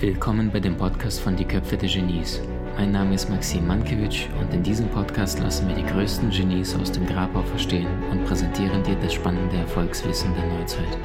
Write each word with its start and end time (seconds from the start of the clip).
Willkommen 0.00 0.50
bei 0.52 0.58
dem 0.58 0.76
Podcast 0.76 1.20
von 1.20 1.36
Die 1.36 1.44
Köpfe 1.44 1.76
der 1.76 1.88
Genies. 1.88 2.40
Mein 2.76 2.90
Name 2.90 3.14
ist 3.14 3.30
Maxim 3.30 3.68
Mankewitsch 3.68 4.26
und 4.40 4.52
in 4.52 4.64
diesem 4.64 4.88
Podcast 4.88 5.38
lassen 5.38 5.68
wir 5.68 5.76
die 5.76 5.84
größten 5.84 6.30
Genies 6.30 6.74
aus 6.74 6.90
dem 6.90 7.06
Grabau 7.06 7.42
verstehen 7.42 7.86
und 8.10 8.24
präsentieren 8.24 8.82
dir 8.82 8.96
das 9.00 9.12
spannende 9.12 9.58
Erfolgswissen 9.58 10.34
der 10.34 10.58
Neuzeit. 10.58 10.98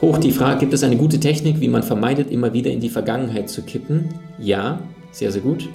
Hoch 0.00 0.16
die 0.16 0.32
Frage, 0.32 0.60
gibt 0.60 0.72
es 0.72 0.82
eine 0.82 0.96
gute 0.96 1.20
Technik, 1.20 1.60
wie 1.60 1.68
man 1.68 1.82
vermeidet, 1.82 2.30
immer 2.30 2.54
wieder 2.54 2.70
in 2.70 2.80
die 2.80 2.88
Vergangenheit 2.88 3.50
zu 3.50 3.60
kippen? 3.60 4.08
Ja, 4.38 4.80
sehr, 5.10 5.32
sehr 5.32 5.42
gut. 5.42 5.68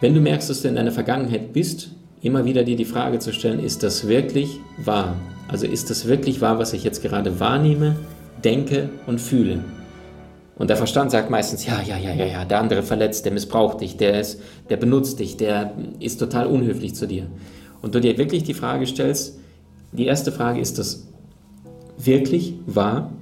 Wenn 0.00 0.14
du 0.14 0.22
merkst, 0.22 0.48
dass 0.48 0.62
du 0.62 0.68
in 0.68 0.76
deiner 0.76 0.90
Vergangenheit 0.90 1.52
bist, 1.52 1.90
immer 2.22 2.44
wieder 2.44 2.62
dir 2.62 2.76
die 2.76 2.84
Frage 2.84 3.18
zu 3.18 3.32
stellen, 3.32 3.58
ist 3.58 3.82
das 3.82 4.06
wirklich 4.06 4.60
wahr? 4.78 5.16
Also 5.48 5.66
ist 5.66 5.90
das 5.90 6.06
wirklich 6.06 6.40
wahr, 6.40 6.58
was 6.58 6.72
ich 6.72 6.84
jetzt 6.84 7.02
gerade 7.02 7.40
wahrnehme, 7.40 7.96
denke 8.42 8.90
und 9.06 9.20
fühle? 9.20 9.64
Und 10.56 10.70
der 10.70 10.76
Verstand 10.76 11.10
sagt 11.10 11.30
meistens, 11.30 11.66
ja, 11.66 11.82
ja, 11.82 11.98
ja, 11.98 12.14
ja, 12.14 12.24
ja, 12.24 12.44
der 12.44 12.60
andere 12.60 12.82
verletzt, 12.82 13.24
der 13.24 13.32
missbraucht 13.32 13.80
dich, 13.80 13.96
der, 13.96 14.20
ist, 14.20 14.40
der 14.70 14.76
benutzt 14.76 15.18
dich, 15.18 15.36
der 15.36 15.72
ist 15.98 16.18
total 16.18 16.46
unhöflich 16.46 16.94
zu 16.94 17.06
dir. 17.06 17.26
Und 17.80 17.94
du 17.94 18.00
dir 18.00 18.16
wirklich 18.16 18.44
die 18.44 18.54
Frage 18.54 18.86
stellst, 18.86 19.38
die 19.90 20.06
erste 20.06 20.30
Frage, 20.30 20.60
ist 20.60 20.78
das 20.78 21.08
wirklich 21.98 22.54
wahr? 22.66 23.12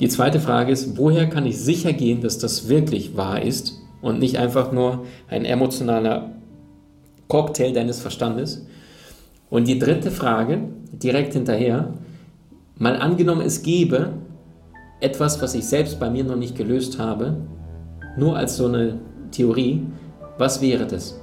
Die 0.00 0.08
zweite 0.08 0.40
Frage 0.40 0.72
ist, 0.72 0.98
woher 0.98 1.28
kann 1.28 1.46
ich 1.46 1.58
sicher 1.58 1.92
gehen, 1.92 2.20
dass 2.20 2.38
das 2.38 2.68
wirklich 2.68 3.16
wahr 3.16 3.42
ist 3.42 3.80
und 4.02 4.18
nicht 4.18 4.36
einfach 4.36 4.72
nur 4.72 5.06
ein 5.28 5.44
emotionaler 5.44 6.39
Cocktail 7.30 7.72
deines 7.72 8.02
Verstandes? 8.02 8.66
Und 9.48 9.66
die 9.66 9.78
dritte 9.78 10.10
Frage, 10.10 10.58
direkt 10.92 11.32
hinterher, 11.32 11.94
mal 12.76 12.96
angenommen, 12.96 13.40
es 13.40 13.62
gäbe 13.62 14.10
etwas, 15.00 15.40
was 15.40 15.54
ich 15.54 15.66
selbst 15.66 15.98
bei 15.98 16.10
mir 16.10 16.24
noch 16.24 16.36
nicht 16.36 16.56
gelöst 16.56 16.98
habe, 16.98 17.38
nur 18.18 18.36
als 18.36 18.58
so 18.58 18.66
eine 18.66 18.98
Theorie, 19.30 19.82
was 20.36 20.60
wäre 20.60 20.86
das? 20.86 21.18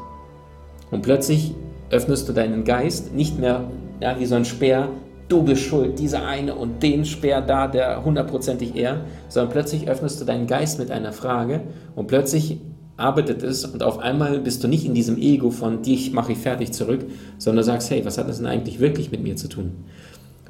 Und 0.90 1.04
plötzlich 1.04 1.54
öffnest 1.92 2.28
du 2.28 2.34
deinen 2.34 2.64
Geist 2.64 3.14
nicht 3.14 3.40
mehr 3.40 3.66
ja, 4.02 4.20
wie 4.20 4.26
so 4.26 4.36
ein 4.36 4.46
Speer, 4.46 4.90
du 5.28 5.44
bist 5.44 5.64
schuld, 5.64 6.00
dieser 6.00 6.26
eine 6.26 6.56
und 6.56 6.82
den 6.84 7.06
Speer 7.06 7.42
da, 7.42 7.68
der 7.68 8.04
hundertprozentig 8.04 8.76
er, 8.76 9.02
sondern 9.28 9.52
plötzlich 9.52 9.88
öffnest 9.90 10.22
du 10.22 10.26
deinen 10.26 10.48
Geist 10.48 10.80
mit 10.80 10.92
einer 10.92 11.12
Frage 11.12 11.62
und 11.96 12.08
plötzlich 12.08 12.60
arbeitet 12.98 13.44
es 13.44 13.64
und 13.64 13.84
auf 13.84 14.00
einmal 14.00 14.40
bist 14.40 14.64
du 14.64 14.68
nicht 14.68 14.86
in 14.86 14.96
diesem 14.96 15.18
Ego 15.18 15.52
von 15.52 15.84
dich 15.84 16.12
mache 16.12 16.32
ich 16.32 16.40
fertig 16.40 16.74
zurück, 16.74 17.06
sondern 17.38 17.64
sagst, 17.64 17.92
hey, 17.92 18.04
was 18.04 18.18
hat 18.18 18.28
das 18.28 18.38
denn 18.38 18.48
eigentlich 18.48 18.80
wirklich 18.80 19.12
mit 19.12 19.22
mir 19.22 19.36
zu 19.36 19.48
tun? 19.48 19.72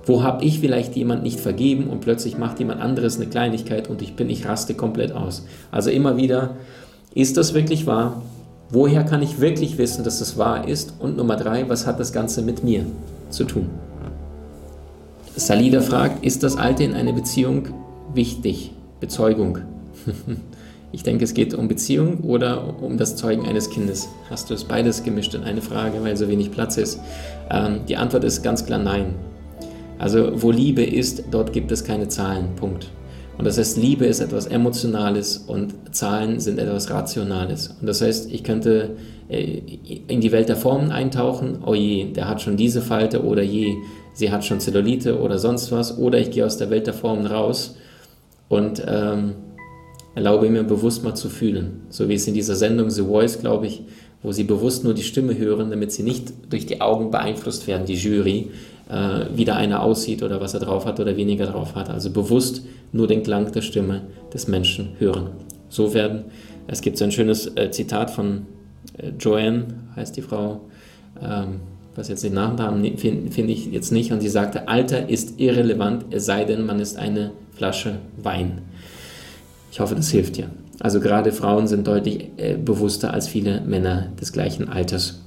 Wo 0.06 0.24
habe 0.24 0.46
ich 0.46 0.62
vielleicht 0.62 0.96
jemand 0.96 1.24
nicht 1.24 1.42
vergeben 1.42 1.88
und 1.88 2.00
plötzlich 2.00 2.38
macht 2.38 2.60
jemand 2.60 2.82
anderes 2.82 3.18
eine 3.18 3.28
Kleinigkeit 3.28 3.90
und 3.90 4.02
ich 4.02 4.16
bin, 4.16 4.30
ich 4.30 4.48
raste 4.48 4.74
komplett 4.74 5.12
aus. 5.12 5.46
Also 5.70 5.90
immer 5.90 6.16
wieder, 6.16 6.56
ist 7.14 7.36
das 7.36 7.54
wirklich 7.54 7.86
wahr? 7.86 8.22
Woher 8.70 9.04
kann 9.04 9.22
ich 9.22 9.42
wirklich 9.42 9.78
wissen, 9.78 10.06
dass 10.06 10.22
es 10.22 10.38
wahr 10.38 10.68
ist? 10.68 10.94
Und 11.00 11.18
Nummer 11.18 11.36
drei, 11.36 11.68
was 11.68 11.86
hat 11.86 12.00
das 12.00 12.14
Ganze 12.14 12.42
mit 12.42 12.64
mir 12.64 12.86
zu 13.30 13.44
tun? 13.44 13.70
Salida 15.36 15.82
fragt, 15.82 16.26
ist 16.26 16.44
das 16.44 16.56
Alte 16.56 16.84
in 16.84 16.94
einer 16.94 17.14
Beziehung 17.14 17.68
wichtig? 18.14 18.72
Bezeugung. 19.00 19.60
Ich 20.92 21.04
denke, 21.04 21.26
es 21.26 21.34
geht 21.34 21.54
um 21.54 21.68
Beziehung 21.68 22.22
oder 22.22 22.82
um 22.82 22.98
das 22.98 23.16
Zeugen 23.16 23.46
eines 23.46 23.70
Kindes. 23.70 24.08
Hast 24.30 24.50
du 24.50 24.54
es 24.54 24.64
beides 24.64 25.04
gemischt 25.04 25.34
in 25.34 25.44
eine 25.44 25.62
Frage, 25.62 26.02
weil 26.04 26.16
so 26.16 26.30
wenig 26.30 26.52
Platz 26.52 26.78
ist? 26.78 27.00
Ähm, 27.52 27.82
die 27.88 27.98
Antwort 27.98 28.24
ist 28.24 28.42
ganz 28.42 28.66
klar 28.66 28.80
nein. 28.80 29.16
Also 30.00 30.42
wo 30.42 30.52
Liebe 30.52 30.84
ist, 30.84 31.26
dort 31.30 31.52
gibt 31.52 31.72
es 31.72 31.84
keine 31.84 32.08
Zahlen. 32.08 32.56
Punkt. 32.56 32.90
Und 33.38 33.46
das 33.46 33.58
heißt, 33.58 33.78
Liebe 33.78 34.06
ist 34.06 34.20
etwas 34.20 34.48
Emotionales 34.48 35.38
und 35.38 35.74
Zahlen 35.92 36.40
sind 36.40 36.58
etwas 36.58 36.90
Rationales. 36.90 37.76
Und 37.80 37.88
das 37.88 38.02
heißt, 38.02 38.32
ich 38.32 38.44
könnte 38.44 38.92
äh, 39.30 39.62
in 40.08 40.22
die 40.22 40.32
Welt 40.32 40.50
der 40.50 40.56
Formen 40.56 40.92
eintauchen, 40.92 41.60
oh 41.66 41.76
je, 41.76 42.12
der 42.14 42.28
hat 42.28 42.42
schon 42.42 42.58
diese 42.58 42.82
Falte 42.82 43.24
oder 43.24 43.44
je, 43.44 43.76
sie 44.14 44.32
hat 44.32 44.46
schon 44.46 44.60
Zellulite 44.60 45.20
oder 45.20 45.38
sonst 45.38 45.72
was. 45.72 45.98
Oder 45.98 46.18
ich 46.20 46.32
gehe 46.32 46.46
aus 46.46 46.58
der 46.58 46.70
Welt 46.70 46.88
der 46.88 46.96
Formen 46.96 47.28
raus 47.28 47.76
und 48.50 48.84
ähm, 48.88 49.34
erlaube 50.18 50.50
mir 50.50 50.64
bewusst 50.64 51.04
mal 51.04 51.14
zu 51.14 51.30
fühlen. 51.30 51.82
So 51.90 52.10
wie 52.10 52.16
es 52.16 52.28
in 52.28 52.34
dieser 52.34 52.56
Sendung 52.56 52.90
The 52.90 53.04
Voice, 53.04 53.40
glaube 53.40 53.68
ich, 53.68 53.84
wo 54.24 54.32
sie 54.32 54.46
bewusst 54.46 54.84
nur 54.84 54.96
die 54.96 55.04
Stimme 55.04 55.38
hören, 55.38 55.70
damit 55.70 55.92
sie 55.92 56.02
nicht 56.02 56.34
durch 56.50 56.66
die 56.66 56.82
Augen 56.82 57.12
beeinflusst 57.12 57.68
werden, 57.68 57.86
die 57.86 57.94
Jury, 57.94 58.50
äh, 58.90 59.26
wie 59.36 59.46
der 59.46 59.58
eine 59.58 59.80
aussieht 59.80 60.24
oder 60.24 60.42
was 60.42 60.56
er 60.56 60.60
drauf 60.60 60.88
hat 60.88 61.00
oder 61.00 61.16
weniger 61.16 61.46
drauf 61.46 61.76
hat. 61.76 61.92
Also 61.92 62.10
bewusst 62.10 62.64
nur 62.92 63.06
den 63.06 63.22
Klang 63.22 63.52
der 63.52 63.62
Stimme 63.62 64.08
des 64.34 64.48
Menschen 64.48 64.94
hören. 64.98 65.30
So 65.70 65.94
werden, 65.94 66.24
es 66.66 66.82
gibt 66.82 66.98
so 66.98 67.04
ein 67.04 67.12
schönes 67.12 67.56
äh, 67.56 67.70
Zitat 67.70 68.10
von 68.10 68.48
äh, 68.98 69.12
Joanne, 69.20 69.68
heißt 69.96 70.18
die 70.18 70.24
Frau, 70.24 70.62
ähm, 71.22 71.60
was 71.94 72.08
jetzt 72.08 72.24
den 72.24 72.34
Namen 72.34 72.60
haben, 72.60 72.98
finde 72.98 73.32
find 73.32 73.52
ich 73.52 73.68
jetzt 73.68 73.92
nicht, 73.92 74.12
und 74.12 74.22
sie 74.22 74.30
sagte, 74.30 74.68
Alter 74.68 75.10
ist 75.10 75.40
irrelevant, 75.40 76.06
es 76.10 76.26
sei 76.26 76.44
denn, 76.44 76.66
man 76.66 76.80
ist 76.80 76.98
eine 76.98 77.34
Flasche 77.54 78.00
Wein. 78.18 78.64
Ich 79.72 79.80
hoffe, 79.80 79.96
das 79.96 80.10
hilft 80.10 80.38
dir. 80.38 80.50
Also 80.80 81.00
gerade 81.00 81.32
Frauen 81.32 81.68
sind 81.68 81.88
deutlich 81.88 82.30
äh, 82.38 82.56
bewusster 82.56 83.14
als 83.14 83.28
viele 83.28 83.62
Männer 83.62 84.08
des 84.20 84.32
gleichen 84.32 84.70
Alters. 84.70 85.22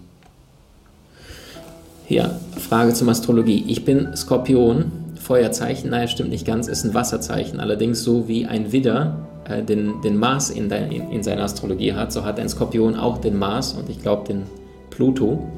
Ja, 2.08 2.38
Frage 2.56 2.92
zum 2.92 3.08
Astrologie. 3.08 3.64
Ich 3.68 3.84
bin 3.84 4.16
Skorpion, 4.16 4.90
Feuerzeichen, 5.16 5.90
naja, 5.90 6.08
stimmt 6.08 6.30
nicht 6.30 6.46
ganz, 6.46 6.66
ist 6.66 6.84
ein 6.84 6.94
Wasserzeichen. 6.94 7.60
Allerdings 7.60 8.02
so 8.02 8.26
wie 8.26 8.46
ein 8.46 8.72
Widder 8.72 9.28
äh, 9.44 9.62
den, 9.62 10.00
den 10.02 10.16
Mars 10.16 10.50
in, 10.50 10.68
der, 10.68 10.90
in, 10.90 11.10
in, 11.10 11.22
seiner 11.22 11.42
Astrologie 11.42 11.92
hat, 11.92 12.12
so 12.12 12.24
hat 12.24 12.40
ein 12.40 12.48
Skorpion 12.48 12.96
auch 12.96 13.18
den 13.18 13.38
Mars 13.38 13.74
und 13.74 13.88
ich 13.88 14.02
glaube 14.02 14.26
den 14.26 14.42
Pluto. 14.90 15.48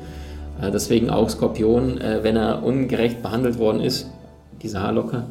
Äh, 0.60 0.70
deswegen 0.70 1.10
auch 1.10 1.28
Skorpion, 1.30 2.00
äh, 2.00 2.20
wenn 2.22 2.36
er 2.36 2.62
ungerecht 2.62 3.22
behandelt 3.22 3.58
worden 3.58 3.80
ist, 3.80 4.10
diese 4.62 4.80
Haarlocke, 4.80 5.24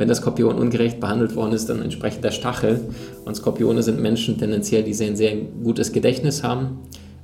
wenn 0.00 0.08
der 0.08 0.16
Skorpion 0.16 0.56
ungerecht 0.56 0.98
behandelt 0.98 1.36
worden 1.36 1.52
ist, 1.52 1.68
dann 1.68 1.82
entsprechend 1.82 2.24
der 2.24 2.30
Stachel. 2.30 2.80
Und 3.26 3.36
Skorpione 3.36 3.82
sind 3.82 4.00
Menschen 4.00 4.38
tendenziell, 4.38 4.82
die 4.82 4.94
ein 5.04 5.14
sehr 5.14 5.36
gutes 5.62 5.92
Gedächtnis 5.92 6.42
haben 6.42 6.78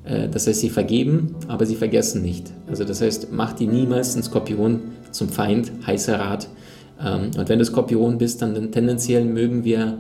äh, 0.05 0.29
das 0.29 0.47
heißt, 0.47 0.61
sie 0.61 0.71
vergeben, 0.71 1.35
aber 1.49 1.67
sie 1.67 1.75
vergessen 1.75 2.23
nicht. 2.23 2.53
Also 2.69 2.85
das 2.85 3.01
heißt, 3.01 3.29
mach 3.33 3.55
dir 3.55 3.67
niemals 3.67 4.13
einen 4.15 4.23
Skorpion 4.23 4.81
zum 5.11 5.29
Feind, 5.29 5.73
heißer 5.87 6.21
Rat. 6.21 6.49
Ähm, 7.03 7.31
und 7.37 7.49
wenn 7.49 7.59
du 7.59 7.65
Skorpion 7.65 8.19
bist, 8.19 8.43
dann 8.43 8.71
tendenziell 8.71 9.25
mögen 9.25 9.65
wir 9.65 9.99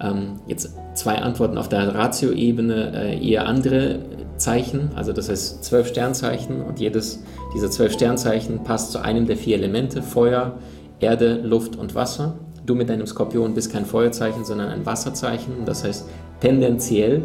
ähm, 0.00 0.40
jetzt 0.46 0.74
zwei 0.94 1.16
Antworten 1.16 1.58
auf 1.58 1.68
der 1.68 1.94
Ratio-Ebene 1.94 2.92
äh, 2.94 3.26
eher 3.26 3.46
andere 3.46 4.00
Zeichen, 4.36 4.90
also 4.94 5.12
das 5.12 5.28
heißt 5.28 5.64
zwölf 5.64 5.88
Sternzeichen 5.88 6.62
und 6.62 6.78
jedes 6.78 7.24
dieser 7.54 7.70
zwölf 7.70 7.92
Sternzeichen 7.92 8.62
passt 8.62 8.92
zu 8.92 9.00
einem 9.02 9.26
der 9.26 9.36
vier 9.36 9.56
Elemente, 9.56 10.00
Feuer, 10.00 10.58
Erde, 11.00 11.40
Luft 11.42 11.76
und 11.76 11.94
Wasser. 11.94 12.38
Du 12.64 12.74
mit 12.74 12.88
deinem 12.88 13.06
Skorpion 13.06 13.54
bist 13.54 13.72
kein 13.72 13.86
Feuerzeichen, 13.86 14.44
sondern 14.44 14.68
ein 14.68 14.84
Wasserzeichen. 14.84 15.64
Das 15.64 15.84
heißt, 15.84 16.06
tendenziell 16.40 17.22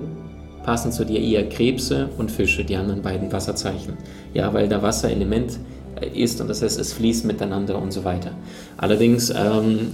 passen 0.63 0.91
zu 0.91 1.05
dir 1.05 1.19
eher 1.19 1.47
Krebse 1.49 2.09
und 2.17 2.31
Fische, 2.31 2.63
die 2.63 2.75
anderen 2.75 3.01
beiden 3.01 3.31
Wasserzeichen. 3.31 3.97
Ja, 4.33 4.53
weil 4.53 4.69
da 4.69 4.81
Wasserelement 4.81 5.59
äh, 5.99 6.07
ist 6.07 6.39
und 6.41 6.47
das 6.47 6.61
heißt, 6.61 6.79
es 6.79 6.93
fließt 6.93 7.25
miteinander 7.25 7.81
und 7.81 7.91
so 7.91 8.03
weiter. 8.03 8.31
Allerdings 8.77 9.29
ähm, 9.29 9.91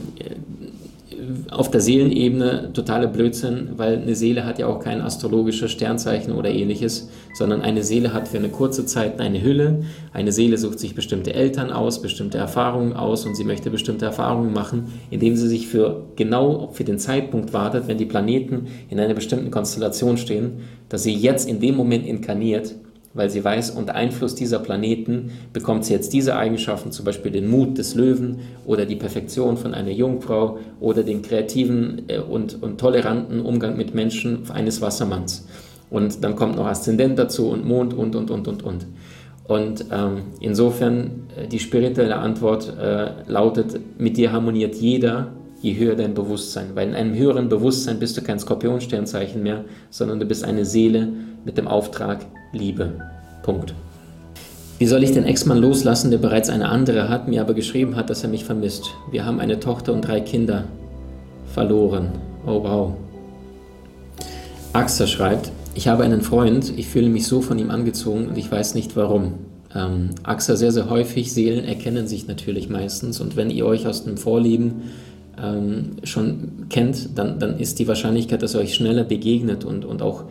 auf 1.49 1.71
der 1.71 1.81
Seelenebene 1.81 2.71
totale 2.73 3.07
Blödsinn, 3.07 3.69
weil 3.77 3.97
eine 3.97 4.15
Seele 4.15 4.45
hat 4.45 4.59
ja 4.59 4.67
auch 4.67 4.79
kein 4.79 5.01
astrologisches 5.01 5.71
Sternzeichen 5.71 6.33
oder 6.33 6.49
ähnliches, 6.49 7.09
sondern 7.33 7.61
eine 7.61 7.83
Seele 7.83 8.13
hat 8.13 8.27
für 8.27 8.37
eine 8.37 8.49
kurze 8.49 8.85
Zeit 8.85 9.19
eine 9.19 9.41
Hülle. 9.41 9.83
Eine 10.13 10.31
Seele 10.31 10.57
sucht 10.57 10.79
sich 10.79 10.95
bestimmte 10.95 11.33
Eltern 11.33 11.71
aus, 11.71 12.01
bestimmte 12.01 12.37
Erfahrungen 12.37 12.93
aus 12.93 13.25
und 13.25 13.35
sie 13.35 13.43
möchte 13.43 13.69
bestimmte 13.69 14.05
Erfahrungen 14.05 14.53
machen, 14.53 14.93
indem 15.09 15.35
sie 15.35 15.47
sich 15.47 15.67
für 15.67 16.07
genau 16.15 16.69
für 16.73 16.83
den 16.83 16.99
Zeitpunkt 16.99 17.53
wartet, 17.53 17.87
wenn 17.87 17.97
die 17.97 18.05
Planeten 18.05 18.67
in 18.89 18.99
einer 18.99 19.13
bestimmten 19.13 19.51
Konstellation 19.51 20.17
stehen, 20.17 20.59
dass 20.89 21.03
sie 21.03 21.13
jetzt 21.13 21.47
in 21.47 21.59
dem 21.59 21.75
Moment 21.75 22.05
inkarniert 22.05 22.75
weil 23.13 23.29
sie 23.29 23.43
weiß, 23.43 23.71
unter 23.71 23.95
Einfluss 23.95 24.35
dieser 24.35 24.59
Planeten 24.59 25.31
bekommt 25.51 25.85
sie 25.85 25.93
jetzt 25.93 26.13
diese 26.13 26.35
Eigenschaften, 26.35 26.91
zum 26.91 27.05
Beispiel 27.05 27.31
den 27.31 27.49
Mut 27.49 27.77
des 27.77 27.95
Löwen 27.95 28.39
oder 28.65 28.85
die 28.85 28.95
Perfektion 28.95 29.57
von 29.57 29.73
einer 29.73 29.91
Jungfrau 29.91 30.59
oder 30.79 31.03
den 31.03 31.21
kreativen 31.21 32.03
äh, 32.07 32.19
und, 32.19 32.61
und 32.61 32.79
toleranten 32.79 33.41
Umgang 33.41 33.77
mit 33.77 33.95
Menschen 33.95 34.49
eines 34.51 34.81
Wassermanns. 34.81 35.47
Und 35.89 36.23
dann 36.23 36.35
kommt 36.35 36.55
noch 36.55 36.67
Aszendent 36.67 37.17
dazu 37.17 37.49
und 37.49 37.65
Mond 37.65 37.93
und, 37.93 38.15
und, 38.15 38.29
und, 38.29 38.47
und, 38.47 38.63
und. 38.63 38.85
Und 39.47 39.85
ähm, 39.91 40.21
insofern 40.39 41.27
äh, 41.35 41.47
die 41.47 41.57
spirituelle 41.57 42.17
Antwort 42.17 42.71
äh, 42.77 43.09
lautet, 43.25 43.79
mit 43.97 44.17
dir 44.17 44.31
harmoniert 44.31 44.75
jeder, 44.75 45.33
je 45.61 45.75
höher 45.75 45.95
dein 45.95 46.13
Bewusstsein. 46.13 46.67
Weil 46.75 46.89
in 46.89 46.93
einem 46.93 47.15
höheren 47.15 47.49
Bewusstsein 47.49 47.97
bist 47.97 48.15
du 48.15 48.21
kein 48.21 48.37
Skorpionsternzeichen 48.37 49.41
mehr, 49.41 49.65
sondern 49.89 50.19
du 50.19 50.27
bist 50.27 50.43
eine 50.43 50.65
Seele 50.65 51.11
mit 51.43 51.57
dem 51.57 51.67
Auftrag, 51.67 52.27
Liebe. 52.51 52.93
Punkt. 53.43 53.73
Wie 54.79 54.85
soll 54.85 55.03
ich 55.03 55.11
den 55.11 55.25
Ex-Mann 55.25 55.57
loslassen, 55.57 56.09
der 56.09 56.19
bereits 56.19 56.49
eine 56.49 56.69
andere 56.69 57.09
hat, 57.09 57.27
mir 57.27 57.41
aber 57.41 57.53
geschrieben 57.53 57.95
hat, 57.95 58.09
dass 58.09 58.23
er 58.23 58.29
mich 58.29 58.45
vermisst? 58.45 58.91
Wir 59.11 59.25
haben 59.25 59.39
eine 59.39 59.59
Tochter 59.59 59.93
und 59.93 60.01
drei 60.01 60.21
Kinder 60.21 60.63
verloren. 61.53 62.09
Oh 62.45 62.63
wow. 62.63 62.93
Axa 64.73 65.05
schreibt, 65.05 65.51
ich 65.75 65.87
habe 65.87 66.03
einen 66.03 66.21
Freund, 66.21 66.73
ich 66.77 66.87
fühle 66.87 67.09
mich 67.09 67.27
so 67.27 67.41
von 67.41 67.59
ihm 67.59 67.71
angezogen 67.71 68.27
und 68.27 68.37
ich 68.37 68.51
weiß 68.51 68.75
nicht 68.75 68.95
warum. 68.95 69.33
Ähm, 69.75 70.09
Axa 70.23 70.55
sehr, 70.55 70.71
sehr 70.71 70.89
häufig, 70.89 71.33
Seelen 71.33 71.65
erkennen 71.65 72.07
sich 72.07 72.27
natürlich 72.27 72.69
meistens 72.69 73.19
und 73.19 73.35
wenn 73.35 73.49
ihr 73.49 73.65
euch 73.65 73.85
aus 73.85 74.05
dem 74.05 74.17
Vorleben 74.17 74.83
ähm, 75.41 75.97
schon 76.03 76.67
kennt, 76.69 77.17
dann, 77.17 77.39
dann 77.39 77.59
ist 77.59 77.79
die 77.79 77.87
Wahrscheinlichkeit, 77.87 78.41
dass 78.41 78.55
er 78.55 78.61
euch 78.61 78.73
schneller 78.73 79.03
begegnet 79.03 79.65
und, 79.65 79.85
und 79.85 80.01
auch 80.01 80.23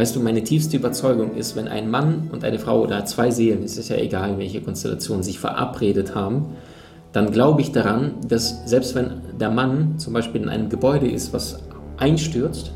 Weißt 0.00 0.16
du, 0.16 0.20
meine 0.20 0.42
tiefste 0.42 0.78
Überzeugung 0.78 1.34
ist, 1.34 1.56
wenn 1.56 1.68
ein 1.68 1.90
Mann 1.90 2.30
und 2.32 2.42
eine 2.42 2.58
Frau 2.58 2.80
oder 2.80 3.04
zwei 3.04 3.30
Seelen, 3.30 3.62
es 3.62 3.76
ist 3.76 3.90
ja 3.90 3.96
egal, 3.96 4.38
welche 4.38 4.62
Konstellation, 4.62 5.22
sich 5.22 5.38
verabredet 5.38 6.14
haben, 6.14 6.56
dann 7.12 7.30
glaube 7.32 7.60
ich 7.60 7.70
daran, 7.70 8.12
dass 8.26 8.62
selbst 8.64 8.94
wenn 8.94 9.20
der 9.38 9.50
Mann 9.50 9.98
zum 9.98 10.14
Beispiel 10.14 10.40
in 10.40 10.48
einem 10.48 10.70
Gebäude 10.70 11.06
ist, 11.06 11.34
was 11.34 11.58
einstürzt, 11.98 12.72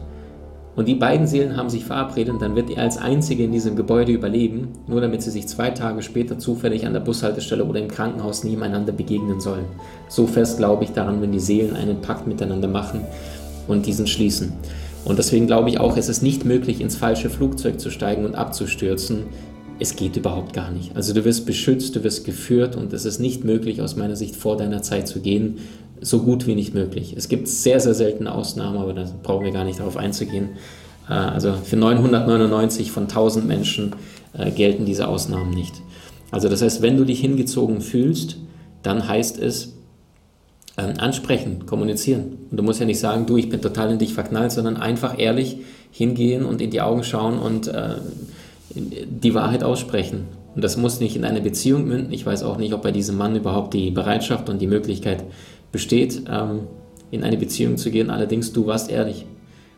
und 0.76 0.86
die 0.86 0.96
beiden 0.96 1.26
Seelen 1.26 1.56
haben 1.56 1.70
sich 1.70 1.86
verabredet, 1.86 2.42
dann 2.42 2.56
wird 2.56 2.68
er 2.68 2.82
als 2.82 2.98
Einzige 2.98 3.44
in 3.44 3.52
diesem 3.52 3.74
Gebäude 3.74 4.12
überleben, 4.12 4.72
nur 4.86 5.00
damit 5.00 5.22
sie 5.22 5.30
sich 5.30 5.46
zwei 5.48 5.70
Tage 5.70 6.02
später 6.02 6.38
zufällig 6.38 6.86
an 6.86 6.92
der 6.92 7.00
Bushaltestelle 7.00 7.64
oder 7.64 7.80
im 7.80 7.88
Krankenhaus 7.88 8.44
nebeneinander 8.44 8.92
begegnen 8.92 9.40
sollen. 9.40 9.64
So 10.08 10.26
fest 10.26 10.58
glaube 10.58 10.84
ich 10.84 10.90
daran, 10.90 11.22
wenn 11.22 11.32
die 11.32 11.40
Seelen 11.40 11.74
einen 11.74 12.02
Pakt 12.02 12.26
miteinander 12.26 12.68
machen 12.68 13.00
und 13.66 13.86
diesen 13.86 14.06
schließen. 14.06 14.52
Und 15.04 15.18
deswegen 15.18 15.46
glaube 15.46 15.68
ich 15.68 15.78
auch, 15.78 15.96
es 15.96 16.08
ist 16.08 16.22
nicht 16.22 16.44
möglich, 16.44 16.80
ins 16.80 16.96
falsche 16.96 17.30
Flugzeug 17.30 17.78
zu 17.78 17.90
steigen 17.90 18.24
und 18.24 18.34
abzustürzen. 18.34 19.24
Es 19.78 19.96
geht 19.96 20.16
überhaupt 20.16 20.52
gar 20.52 20.70
nicht. 20.70 20.96
Also 20.96 21.12
du 21.12 21.24
wirst 21.24 21.46
beschützt, 21.46 21.96
du 21.96 22.04
wirst 22.04 22.24
geführt 22.24 22.76
und 22.76 22.92
es 22.92 23.04
ist 23.04 23.18
nicht 23.18 23.44
möglich, 23.44 23.82
aus 23.82 23.96
meiner 23.96 24.16
Sicht 24.16 24.36
vor 24.36 24.56
deiner 24.56 24.82
Zeit 24.82 25.08
zu 25.08 25.20
gehen. 25.20 25.58
So 26.00 26.20
gut 26.20 26.46
wie 26.46 26.54
nicht 26.54 26.74
möglich. 26.74 27.14
Es 27.16 27.28
gibt 27.28 27.48
sehr, 27.48 27.80
sehr 27.80 27.94
seltene 27.94 28.32
Ausnahmen, 28.34 28.78
aber 28.78 28.94
da 28.94 29.06
brauchen 29.22 29.44
wir 29.44 29.52
gar 29.52 29.64
nicht 29.64 29.80
darauf 29.80 29.96
einzugehen. 29.96 30.50
Äh, 31.08 31.12
also 31.12 31.52
für 31.52 31.76
999 31.76 32.90
von 32.90 33.04
1000 33.04 33.46
Menschen 33.46 33.94
äh, 34.36 34.50
gelten 34.50 34.84
diese 34.86 35.08
Ausnahmen 35.08 35.50
nicht. 35.50 35.74
Also 36.30 36.48
das 36.48 36.62
heißt, 36.62 36.82
wenn 36.82 36.96
du 36.96 37.04
dich 37.04 37.20
hingezogen 37.20 37.80
fühlst, 37.80 38.36
dann 38.82 39.06
heißt 39.06 39.38
es, 39.38 39.73
ähm, 40.76 40.94
ansprechen, 40.98 41.66
kommunizieren. 41.66 42.38
Und 42.50 42.56
du 42.56 42.62
musst 42.62 42.80
ja 42.80 42.86
nicht 42.86 42.98
sagen, 42.98 43.26
du, 43.26 43.36
ich 43.36 43.48
bin 43.48 43.60
total 43.60 43.92
in 43.92 43.98
dich 43.98 44.14
verknallt, 44.14 44.52
sondern 44.52 44.76
einfach 44.76 45.18
ehrlich 45.18 45.58
hingehen 45.90 46.44
und 46.44 46.60
in 46.60 46.70
die 46.70 46.80
Augen 46.80 47.04
schauen 47.04 47.38
und 47.38 47.68
äh, 47.68 47.96
die 48.74 49.34
Wahrheit 49.34 49.62
aussprechen. 49.62 50.26
Und 50.54 50.62
das 50.62 50.76
muss 50.76 51.00
nicht 51.00 51.16
in 51.16 51.24
eine 51.24 51.40
Beziehung 51.40 51.86
münden. 51.86 52.12
Ich 52.12 52.26
weiß 52.26 52.42
auch 52.42 52.56
nicht, 52.56 52.72
ob 52.74 52.82
bei 52.82 52.92
diesem 52.92 53.16
Mann 53.16 53.36
überhaupt 53.36 53.74
die 53.74 53.90
Bereitschaft 53.90 54.48
und 54.48 54.60
die 54.60 54.66
Möglichkeit 54.66 55.24
besteht, 55.72 56.22
ähm, 56.28 56.60
in 57.10 57.22
eine 57.22 57.36
Beziehung 57.36 57.76
zu 57.76 57.90
gehen. 57.90 58.10
Allerdings, 58.10 58.52
du 58.52 58.66
warst 58.66 58.90
ehrlich. 58.90 59.26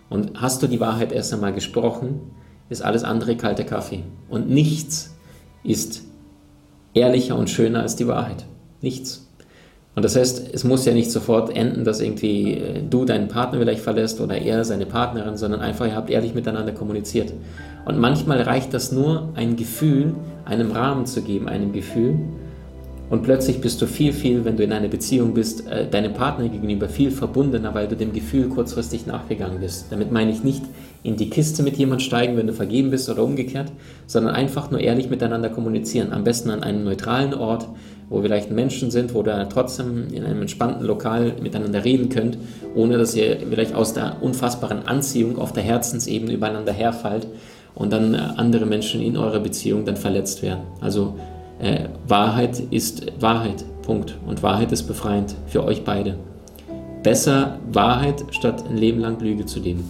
Und 0.08 0.40
hast 0.40 0.62
du 0.62 0.66
die 0.66 0.81
Wahrheit 0.81 1.12
erst 1.12 1.32
einmal 1.34 1.52
gesprochen, 1.52 2.20
ist 2.69 2.82
alles 2.82 3.04
andere 3.04 3.37
kalter 3.37 3.64
Kaffee. 3.64 4.02
Und 4.28 4.48
nichts 4.48 5.14
ist 5.62 6.02
ehrlicher 6.94 7.37
und 7.37 7.50
schöner 7.50 7.82
als 7.82 7.96
die 7.96 8.06
Wahrheit. 8.06 8.46
Nichts. 8.81 9.25
Und 9.96 10.04
das 10.04 10.14
heißt, 10.14 10.50
es 10.52 10.62
muss 10.62 10.84
ja 10.84 10.93
nicht 10.93 11.10
sofort 11.10 11.56
enden, 11.56 11.82
dass 11.82 12.00
irgendwie 12.00 12.52
äh, 12.52 12.82
du 12.88 13.06
deinen 13.06 13.28
Partner 13.28 13.58
vielleicht 13.58 13.81
verlässt 13.81 14.20
oder 14.20 14.37
er 14.37 14.62
seine 14.64 14.84
Partnerin, 14.84 15.38
sondern 15.38 15.62
einfach, 15.62 15.87
ihr 15.87 15.96
habt 15.96 16.10
ehrlich 16.10 16.34
miteinander 16.34 16.72
kommuniziert. 16.72 17.32
Und 17.87 17.98
manchmal 17.98 18.43
reicht 18.43 18.75
das 18.75 18.93
nur, 18.93 19.31
ein 19.37 19.56
Gefühl, 19.56 20.14
einem 20.44 20.70
Rahmen 20.70 21.06
zu 21.06 21.22
geben, 21.22 21.48
einem 21.48 21.72
Gefühl. 21.72 22.19
Und 23.08 23.23
plötzlich 23.23 23.61
bist 23.61 23.81
du 23.81 23.87
viel, 23.87 24.12
viel, 24.12 24.44
wenn 24.44 24.56
du 24.56 24.64
in 24.64 24.73
einer 24.73 24.88
Beziehung 24.88 25.32
bist, 25.32 25.67
äh, 25.69 25.88
deinem 25.88 26.12
Partner 26.12 26.49
gegenüber 26.49 26.88
viel 26.88 27.12
verbundener, 27.12 27.73
weil 27.73 27.87
du 27.87 27.94
dem 27.97 28.12
Gefühl 28.12 28.49
kurzfristig 28.49 29.06
nachgegangen 29.06 29.61
bist. 29.61 29.87
Damit 29.91 30.11
meine 30.11 30.32
ich 30.32 30.43
nicht 30.43 30.62
in 31.05 31.17
die 31.17 31.31
Kiste 31.31 31.62
mit 31.62 31.76
jemand 31.76 32.03
steigen, 32.03 32.37
wenn 32.37 32.49
du 32.49 32.53
vergeben 32.53 32.91
bist 32.91 33.08
oder 33.08 33.23
umgekehrt, 33.23 33.70
sondern 34.08 34.35
einfach 34.35 34.73
nur 34.73 34.81
ehrlich 34.81 35.08
miteinander 35.08 35.50
kommunizieren. 35.50 36.12
Am 36.12 36.25
besten 36.25 36.50
an 36.50 36.64
einem 36.64 36.82
neutralen 36.82 37.32
Ort, 37.32 37.69
wo 38.08 38.20
vielleicht 38.23 38.50
Menschen 38.50 38.91
sind, 38.91 39.14
wo 39.14 39.23
ihr 39.23 39.49
trotzdem 39.49 40.08
in 40.12 40.25
einem 40.25 40.43
entspannten 40.43 40.85
Lokal 40.85 41.35
miteinander 41.41 41.85
reden 41.85 42.08
könnt, 42.08 42.38
ohne 42.75 42.99
dass 42.99 43.14
ihr 43.14 43.38
vielleicht 43.49 43.75
aus 43.75 43.94
der 43.94 44.17
unfassbaren 44.20 44.87
Anziehung 44.87 45.38
auf 45.38 45.53
der 45.53 45.62
Herzensebene 45.62 46.32
übereinander 46.32 46.73
herfallt 46.73 47.29
und 47.76 47.93
dann 47.93 48.14
äh, 48.14 48.19
andere 48.37 48.67
Menschen 48.67 49.00
in 49.00 49.17
eurer 49.17 49.41
Beziehung 49.41 49.85
dann 49.85 49.97
verletzt 49.97 50.43
werden. 50.43 50.62
Also 50.81 51.14
äh, 51.58 51.88
Wahrheit 52.06 52.61
ist 52.70 53.06
Wahrheit, 53.20 53.64
Punkt. 53.82 54.19
Und 54.26 54.43
Wahrheit 54.43 54.73
ist 54.73 54.85
befreiend 54.85 55.35
für 55.47 55.64
euch 55.64 55.85
beide. 55.85 56.17
Besser 57.03 57.58
Wahrheit, 57.73 58.25
statt 58.31 58.64
ein 58.69 58.76
Leben 58.76 59.00
lang 59.00 59.20
Lüge 59.20 59.47
zu 59.47 59.61
leben. 59.61 59.85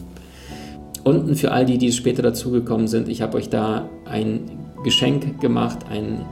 Unten 1.03 1.37
für 1.37 1.53
all 1.53 1.65
die, 1.65 1.79
die 1.79 1.93
später 1.93 2.23
dazugekommen 2.23 2.89
sind, 2.89 3.09
ich 3.09 3.23
habe 3.23 3.37
euch 3.39 3.49
da 3.49 3.89
ein 4.05 4.43
Geschenk 4.83 5.41
gemacht, 5.41 5.79
ein 5.89 6.25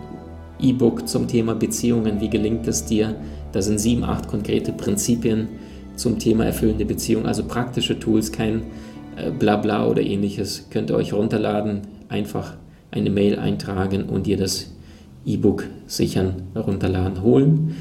E-Book 0.60 1.08
zum 1.08 1.28
Thema 1.28 1.54
Beziehungen, 1.54 2.20
wie 2.20 2.28
gelingt 2.28 2.66
es 2.66 2.84
dir? 2.84 3.14
Da 3.52 3.62
sind 3.62 3.78
sieben, 3.78 4.04
acht 4.04 4.28
konkrete 4.28 4.72
Prinzipien 4.72 5.48
zum 5.96 6.18
Thema 6.18 6.44
erfüllende 6.44 6.84
Beziehung, 6.84 7.26
also 7.26 7.44
praktische 7.44 7.98
Tools, 7.98 8.32
kein 8.32 8.62
äh, 9.16 9.30
Blabla 9.30 9.86
oder 9.86 10.02
ähnliches. 10.02 10.68
Könnt 10.70 10.90
ihr 10.90 10.96
euch 10.96 11.12
runterladen, 11.12 11.82
einfach 12.08 12.54
eine 12.90 13.10
Mail 13.10 13.38
eintragen 13.38 14.04
und 14.04 14.26
dir 14.26 14.36
das 14.36 14.73
E-Book 15.26 15.64
sichern, 15.86 16.42
runterladen, 16.54 17.22
holen. 17.22 17.76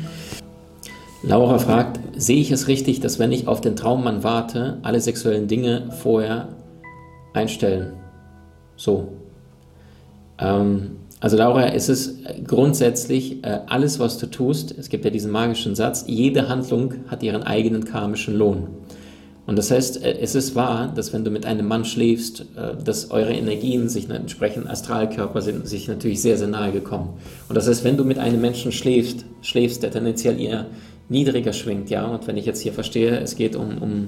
Laura 1.23 1.57
fragt, 1.57 1.99
sehe 2.15 2.41
ich 2.41 2.51
es 2.51 2.67
richtig, 2.67 2.99
dass 2.99 3.17
wenn 3.17 3.31
ich 3.31 3.47
auf 3.47 3.61
den 3.61 3.75
Traummann 3.75 4.23
warte, 4.23 4.79
alle 4.81 4.99
sexuellen 4.99 5.47
Dinge 5.47 5.89
vorher 6.01 6.49
einstellen? 7.33 7.93
So. 8.75 9.07
Ähm, 10.37 10.97
also 11.21 11.37
Laura, 11.37 11.67
es 11.67 11.87
ist 11.87 12.19
grundsätzlich 12.45 13.43
äh, 13.45 13.61
alles, 13.67 13.99
was 13.99 14.17
du 14.17 14.27
tust, 14.27 14.77
es 14.77 14.89
gibt 14.89 15.05
ja 15.05 15.11
diesen 15.11 15.31
magischen 15.31 15.75
Satz, 15.75 16.03
jede 16.07 16.49
Handlung 16.49 16.95
hat 17.07 17.23
ihren 17.23 17.43
eigenen 17.43 17.85
karmischen 17.85 18.35
Lohn. 18.35 18.67
Und 19.45 19.57
das 19.57 19.71
heißt, 19.71 20.03
äh, 20.03 20.19
es 20.19 20.35
ist 20.35 20.55
wahr, 20.55 20.91
dass 20.93 21.13
wenn 21.13 21.23
du 21.23 21.31
mit 21.31 21.45
einem 21.45 21.67
Mann 21.67 21.85
schläfst, 21.85 22.45
äh, 22.55 22.81
dass 22.83 23.11
eure 23.11 23.33
Energien 23.33 23.89
sich 23.89 24.09
entsprechend 24.09 24.69
Astralkörper 24.69 25.41
sind 25.41 25.67
sich 25.67 25.87
natürlich 25.87 26.21
sehr, 26.21 26.37
sehr 26.37 26.47
nahe 26.47 26.71
gekommen. 26.71 27.09
Und 27.49 27.55
das 27.55 27.67
heißt, 27.67 27.83
wenn 27.83 27.97
du 27.97 28.05
mit 28.05 28.19
einem 28.19 28.41
Menschen 28.41 28.71
schläfst, 28.71 29.25
schläfst, 29.41 29.83
der 29.83 29.91
tendenziell 29.91 30.39
eher 30.39 30.67
niedriger 31.09 31.53
schwingt, 31.53 31.89
ja, 31.89 32.05
und 32.05 32.27
wenn 32.27 32.37
ich 32.37 32.45
jetzt 32.45 32.61
hier 32.61 32.73
verstehe, 32.73 33.19
es 33.19 33.35
geht 33.35 33.55
um, 33.55 33.77
um 33.79 34.07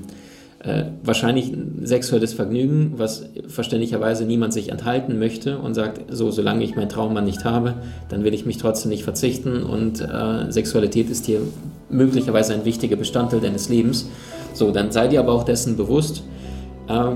äh, 0.59 0.85
wahrscheinlich 1.03 1.51
ein 1.51 1.81
sexuelles 1.83 2.33
Vergnügen, 2.33 2.93
was 2.97 3.25
verständlicherweise 3.47 4.25
niemand 4.25 4.53
sich 4.53 4.69
enthalten 4.69 5.19
möchte 5.19 5.59
und 5.59 5.73
sagt, 5.75 6.01
so, 6.09 6.31
solange 6.31 6.63
ich 6.63 6.75
meinen 6.75 6.89
Traummann 6.89 7.25
nicht 7.25 7.43
habe, 7.43 7.75
dann 8.09 8.23
will 8.23 8.33
ich 8.33 8.45
mich 8.45 8.57
trotzdem 8.57 8.89
nicht 8.89 9.03
verzichten 9.03 9.63
und 9.63 10.01
äh, 10.01 10.49
Sexualität 10.51 11.09
ist 11.09 11.25
hier 11.25 11.41
möglicherweise 11.89 12.53
ein 12.53 12.65
wichtiger 12.65 12.95
Bestandteil 12.95 13.41
deines 13.41 13.69
Lebens. 13.69 14.07
So, 14.55 14.71
dann 14.71 14.91
sei 14.91 15.09
dir 15.09 15.19
aber 15.19 15.33
auch 15.33 15.43
dessen 15.43 15.75
bewusst, 15.75 16.23
äh, 16.87 17.15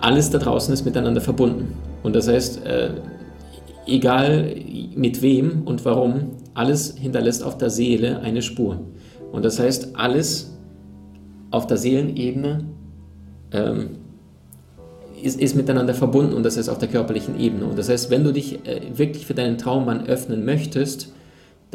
alles 0.00 0.30
da 0.30 0.38
draußen 0.38 0.72
ist 0.74 0.84
miteinander 0.84 1.22
verbunden. 1.22 1.74
Und 2.02 2.14
das 2.14 2.28
heißt, 2.28 2.64
äh, 2.66 2.90
egal 3.86 4.54
mit 4.94 5.22
wem 5.22 5.62
und 5.64 5.84
warum, 5.86 6.32
alles 6.52 6.96
hinterlässt 6.96 7.42
auf 7.42 7.56
der 7.56 7.70
Seele 7.70 8.20
eine 8.20 8.42
Spur. 8.42 8.80
Und 9.32 9.44
das 9.44 9.58
heißt, 9.58 9.96
alles 9.96 10.54
auf 11.50 11.66
der 11.66 11.78
Seelenebene 11.78 12.64
ähm, 13.52 13.90
ist, 15.22 15.40
ist, 15.40 15.56
miteinander 15.56 15.94
verbunden 15.94 16.34
und 16.34 16.42
das 16.44 16.58
ist 16.58 16.68
auf 16.68 16.78
der 16.78 16.88
körperlichen 16.88 17.40
Ebene. 17.40 17.64
Und 17.64 17.78
das 17.78 17.88
heißt, 17.88 18.10
wenn 18.10 18.22
du 18.22 18.32
dich 18.32 18.66
äh, 18.66 18.82
wirklich 18.94 19.24
für 19.24 19.34
deinen 19.34 19.56
Traummann 19.56 20.06
öffnen 20.06 20.44
möchtest, 20.44 21.12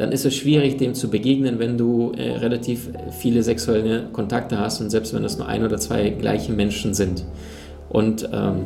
dann 0.00 0.12
ist 0.12 0.24
es 0.24 0.34
schwierig, 0.34 0.78
dem 0.78 0.94
zu 0.94 1.10
begegnen, 1.10 1.58
wenn 1.58 1.76
du 1.76 2.12
äh, 2.16 2.38
relativ 2.38 2.88
viele 3.10 3.42
sexuelle 3.42 4.04
Kontakte 4.14 4.58
hast 4.58 4.80
und 4.80 4.88
selbst 4.88 5.12
wenn 5.12 5.22
das 5.22 5.36
nur 5.36 5.46
ein 5.46 5.62
oder 5.62 5.76
zwei 5.76 6.08
gleiche 6.08 6.52
Menschen 6.52 6.94
sind. 6.94 7.26
Und 7.90 8.26
ähm, 8.32 8.62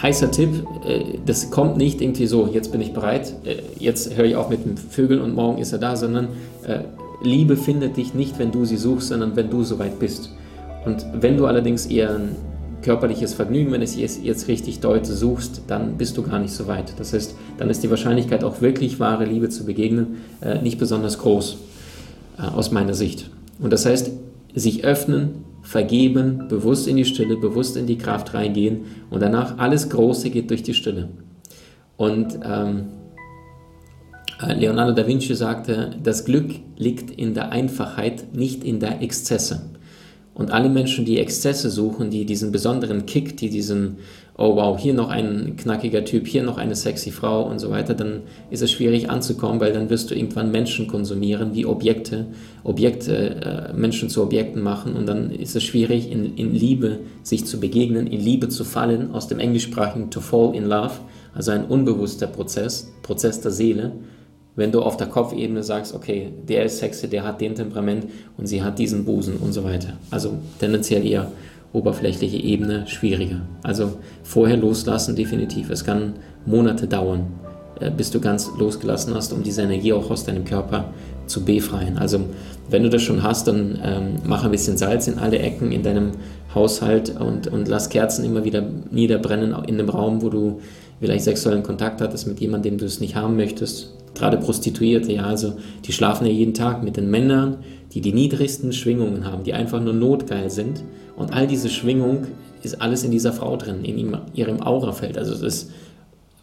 heißer 0.00 0.30
Tipp, 0.30 0.50
äh, 0.86 1.18
das 1.26 1.50
kommt 1.50 1.76
nicht 1.76 2.00
irgendwie 2.00 2.28
so, 2.28 2.46
jetzt 2.52 2.70
bin 2.70 2.80
ich 2.80 2.92
bereit, 2.92 3.34
äh, 3.44 3.56
jetzt 3.80 4.16
höre 4.16 4.26
ich 4.26 4.36
auf 4.36 4.48
mit 4.48 4.64
dem 4.64 4.76
Vögeln 4.76 5.22
und 5.22 5.34
morgen 5.34 5.58
ist 5.58 5.72
er 5.72 5.80
da, 5.80 5.96
sondern 5.96 6.28
äh, 6.64 6.84
Liebe 7.20 7.56
findet 7.56 7.96
dich 7.96 8.14
nicht, 8.14 8.38
wenn 8.38 8.52
du 8.52 8.64
sie 8.64 8.76
suchst, 8.76 9.08
sondern 9.08 9.34
wenn 9.34 9.50
du 9.50 9.64
soweit 9.64 9.98
bist. 9.98 10.30
Und 10.84 11.04
wenn 11.14 11.36
du 11.36 11.46
allerdings 11.46 11.86
eher 11.86 12.14
ein 12.14 12.36
körperliches 12.84 13.34
Vergnügen, 13.34 13.72
wenn 13.72 13.82
ich 13.82 14.00
es 14.00 14.22
jetzt 14.22 14.46
richtig 14.46 14.78
deute, 14.78 15.12
suchst, 15.12 15.62
dann 15.66 15.96
bist 15.96 16.16
du 16.16 16.22
gar 16.22 16.38
nicht 16.38 16.52
so 16.52 16.68
weit. 16.68 16.92
Das 16.98 17.12
heißt, 17.12 17.34
dann 17.58 17.70
ist 17.70 17.82
die 17.82 17.90
Wahrscheinlichkeit, 17.90 18.44
auch 18.44 18.60
wirklich 18.60 19.00
wahre 19.00 19.24
Liebe 19.24 19.48
zu 19.48 19.64
begegnen, 19.64 20.18
äh, 20.40 20.62
nicht 20.62 20.78
besonders 20.78 21.18
groß, 21.18 21.56
äh, 22.38 22.42
aus 22.42 22.70
meiner 22.70 22.94
Sicht. 22.94 23.30
Und 23.58 23.72
das 23.72 23.86
heißt, 23.86 24.12
sich 24.54 24.84
öffnen, 24.84 25.44
vergeben, 25.62 26.46
bewusst 26.48 26.86
in 26.86 26.96
die 26.96 27.04
Stille, 27.04 27.36
bewusst 27.36 27.76
in 27.76 27.86
die 27.86 27.98
Kraft 27.98 28.34
reingehen 28.34 28.82
und 29.10 29.20
danach 29.20 29.58
alles 29.58 29.88
Große 29.88 30.30
geht 30.30 30.50
durch 30.50 30.62
die 30.62 30.74
Stille. 30.74 31.08
Und 31.96 32.38
ähm, 32.44 32.84
Äh, 34.42 34.54
Leonardo 34.54 34.92
da 34.92 35.06
Vinci 35.06 35.34
sagte, 35.34 35.90
das 36.02 36.24
Glück 36.24 36.50
liegt 36.76 37.10
in 37.10 37.34
der 37.34 37.52
Einfachheit, 37.52 38.34
nicht 38.34 38.64
in 38.64 38.80
der 38.80 39.00
Exzesse. 39.00 39.62
Und 40.34 40.50
alle 40.50 40.68
Menschen, 40.68 41.04
die 41.04 41.18
Exzesse 41.18 41.70
suchen, 41.70 42.10
die 42.10 42.24
diesen 42.24 42.50
besonderen 42.50 43.06
Kick, 43.06 43.36
die 43.36 43.50
diesen, 43.50 43.98
oh 44.36 44.56
wow, 44.56 44.76
hier 44.76 44.92
noch 44.92 45.08
ein 45.08 45.54
knackiger 45.56 46.04
Typ, 46.04 46.26
hier 46.26 46.42
noch 46.42 46.58
eine 46.58 46.74
sexy 46.74 47.12
Frau 47.12 47.48
und 47.48 47.60
so 47.60 47.70
weiter, 47.70 47.94
dann 47.94 48.22
ist 48.50 48.60
es 48.60 48.72
schwierig 48.72 49.08
anzukommen, 49.08 49.60
weil 49.60 49.72
dann 49.72 49.90
wirst 49.90 50.10
du 50.10 50.16
irgendwann 50.16 50.50
Menschen 50.50 50.88
konsumieren, 50.88 51.54
wie 51.54 51.64
Objekte, 51.64 52.26
Objekte, 52.64 53.70
äh, 53.70 53.72
Menschen 53.74 54.10
zu 54.10 54.22
Objekten 54.22 54.60
machen. 54.60 54.96
Und 54.96 55.06
dann 55.06 55.30
ist 55.30 55.54
es 55.54 55.62
schwierig, 55.62 56.10
in, 56.10 56.36
in 56.36 56.52
Liebe 56.52 56.98
sich 57.22 57.44
zu 57.46 57.60
begegnen, 57.60 58.08
in 58.08 58.20
Liebe 58.20 58.48
zu 58.48 58.64
fallen, 58.64 59.12
aus 59.12 59.28
dem 59.28 59.38
englischsprachigen 59.38 60.10
to 60.10 60.20
fall 60.20 60.52
in 60.54 60.64
love, 60.64 60.94
also 61.32 61.52
ein 61.52 61.64
unbewusster 61.64 62.26
Prozess, 62.26 62.92
Prozess 63.02 63.40
der 63.40 63.52
Seele 63.52 63.92
wenn 64.56 64.70
du 64.70 64.82
auf 64.82 64.96
der 64.96 65.08
Kopfebene 65.08 65.62
sagst, 65.62 65.94
okay, 65.94 66.32
der 66.48 66.64
ist 66.64 66.78
sexy, 66.78 67.08
der 67.08 67.24
hat 67.24 67.40
den 67.40 67.54
Temperament 67.54 68.06
und 68.36 68.46
sie 68.46 68.62
hat 68.62 68.78
diesen 68.78 69.04
Busen 69.04 69.36
und 69.36 69.52
so 69.52 69.64
weiter. 69.64 69.94
Also 70.10 70.34
tendenziell 70.60 71.04
eher 71.04 71.30
oberflächliche 71.72 72.36
Ebene 72.36 72.86
schwieriger. 72.86 73.40
Also 73.64 73.94
vorher 74.22 74.56
loslassen 74.56 75.16
definitiv. 75.16 75.70
Es 75.70 75.84
kann 75.84 76.14
Monate 76.46 76.86
dauern, 76.86 77.26
äh, 77.80 77.90
bis 77.90 78.12
du 78.12 78.20
ganz 78.20 78.48
losgelassen 78.56 79.12
hast, 79.14 79.32
um 79.32 79.42
diese 79.42 79.62
Energie 79.62 79.92
auch 79.92 80.08
aus 80.08 80.24
deinem 80.24 80.44
Körper 80.44 80.92
zu 81.26 81.44
befreien. 81.44 81.98
Also 81.98 82.20
wenn 82.70 82.84
du 82.84 82.90
das 82.90 83.02
schon 83.02 83.24
hast, 83.24 83.48
dann 83.48 83.80
ähm, 83.82 84.04
mach 84.24 84.44
ein 84.44 84.52
bisschen 84.52 84.76
Salz 84.76 85.08
in 85.08 85.18
alle 85.18 85.40
Ecken 85.40 85.72
in 85.72 85.82
deinem 85.82 86.12
Haushalt 86.54 87.18
und, 87.18 87.48
und 87.48 87.66
lass 87.66 87.88
Kerzen 87.88 88.24
immer 88.24 88.44
wieder 88.44 88.62
niederbrennen 88.92 89.52
in 89.66 89.78
dem 89.78 89.88
Raum, 89.88 90.22
wo 90.22 90.28
du 90.28 90.60
vielleicht 91.00 91.24
sexuellen 91.24 91.64
Kontakt 91.64 92.00
hattest 92.00 92.28
mit 92.28 92.38
jemandem, 92.38 92.74
den 92.74 92.78
du 92.78 92.84
es 92.84 93.00
nicht 93.00 93.16
haben 93.16 93.34
möchtest 93.34 93.94
gerade 94.14 94.38
Prostituierte, 94.38 95.12
ja, 95.12 95.24
also 95.24 95.54
die 95.84 95.92
schlafen 95.92 96.26
ja 96.26 96.32
jeden 96.32 96.54
Tag 96.54 96.82
mit 96.82 96.96
den 96.96 97.10
Männern, 97.10 97.58
die 97.92 98.00
die 98.00 98.12
niedrigsten 98.12 98.72
Schwingungen 98.72 99.24
haben, 99.24 99.44
die 99.44 99.54
einfach 99.54 99.80
nur 99.80 99.94
notgeil 99.94 100.50
sind. 100.50 100.82
Und 101.16 101.32
all 101.32 101.46
diese 101.46 101.68
Schwingung 101.68 102.26
ist 102.62 102.80
alles 102.80 103.04
in 103.04 103.10
dieser 103.10 103.32
Frau 103.32 103.56
drin, 103.56 103.84
in 103.84 104.16
ihrem 104.34 104.62
Aurafeld. 104.62 105.18
Also 105.18 105.32
es 105.34 105.42
ist 105.42 105.70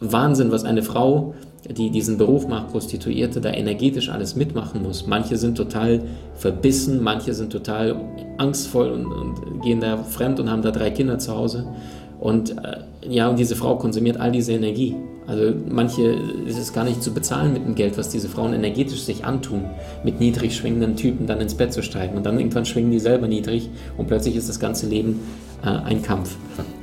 Wahnsinn, 0.00 0.50
was 0.50 0.64
eine 0.64 0.82
Frau, 0.82 1.34
die 1.68 1.90
diesen 1.90 2.18
Beruf 2.18 2.48
macht, 2.48 2.70
Prostituierte, 2.72 3.40
da 3.40 3.52
energetisch 3.52 4.08
alles 4.08 4.34
mitmachen 4.34 4.82
muss. 4.82 5.06
Manche 5.06 5.36
sind 5.36 5.56
total 5.56 6.02
verbissen, 6.34 7.02
manche 7.02 7.34
sind 7.34 7.52
total 7.52 7.96
angstvoll 8.38 8.90
und, 8.90 9.06
und 9.06 9.62
gehen 9.62 9.80
da 9.80 9.98
fremd 9.98 10.40
und 10.40 10.50
haben 10.50 10.62
da 10.62 10.70
drei 10.70 10.90
Kinder 10.90 11.18
zu 11.18 11.36
Hause. 11.36 11.66
Und 12.18 12.56
äh, 12.58 12.78
ja, 13.08 13.28
und 13.28 13.38
diese 13.38 13.56
Frau 13.56 13.76
konsumiert 13.76 14.18
all 14.18 14.32
diese 14.32 14.52
Energie. 14.52 14.96
Also 15.26 15.54
manche 15.68 16.02
ist 16.46 16.58
es 16.58 16.72
gar 16.72 16.84
nicht 16.84 17.02
zu 17.02 17.14
bezahlen 17.14 17.52
mit 17.52 17.64
dem 17.64 17.74
Geld, 17.74 17.96
was 17.96 18.08
diese 18.08 18.28
Frauen 18.28 18.52
energetisch 18.54 19.02
sich 19.02 19.24
antun, 19.24 19.64
mit 20.04 20.20
niedrig 20.20 20.56
schwingenden 20.56 20.96
Typen 20.96 21.26
dann 21.26 21.40
ins 21.40 21.54
Bett 21.54 21.72
zu 21.72 21.82
steigen. 21.82 22.16
Und 22.16 22.26
dann 22.26 22.38
irgendwann 22.38 22.64
schwingen 22.64 22.90
die 22.90 22.98
selber 22.98 23.28
niedrig 23.28 23.70
und 23.96 24.08
plötzlich 24.08 24.36
ist 24.36 24.48
das 24.48 24.58
ganze 24.58 24.86
Leben 24.86 25.20
äh, 25.64 25.68
ein 25.68 26.02
Kampf. 26.02 26.36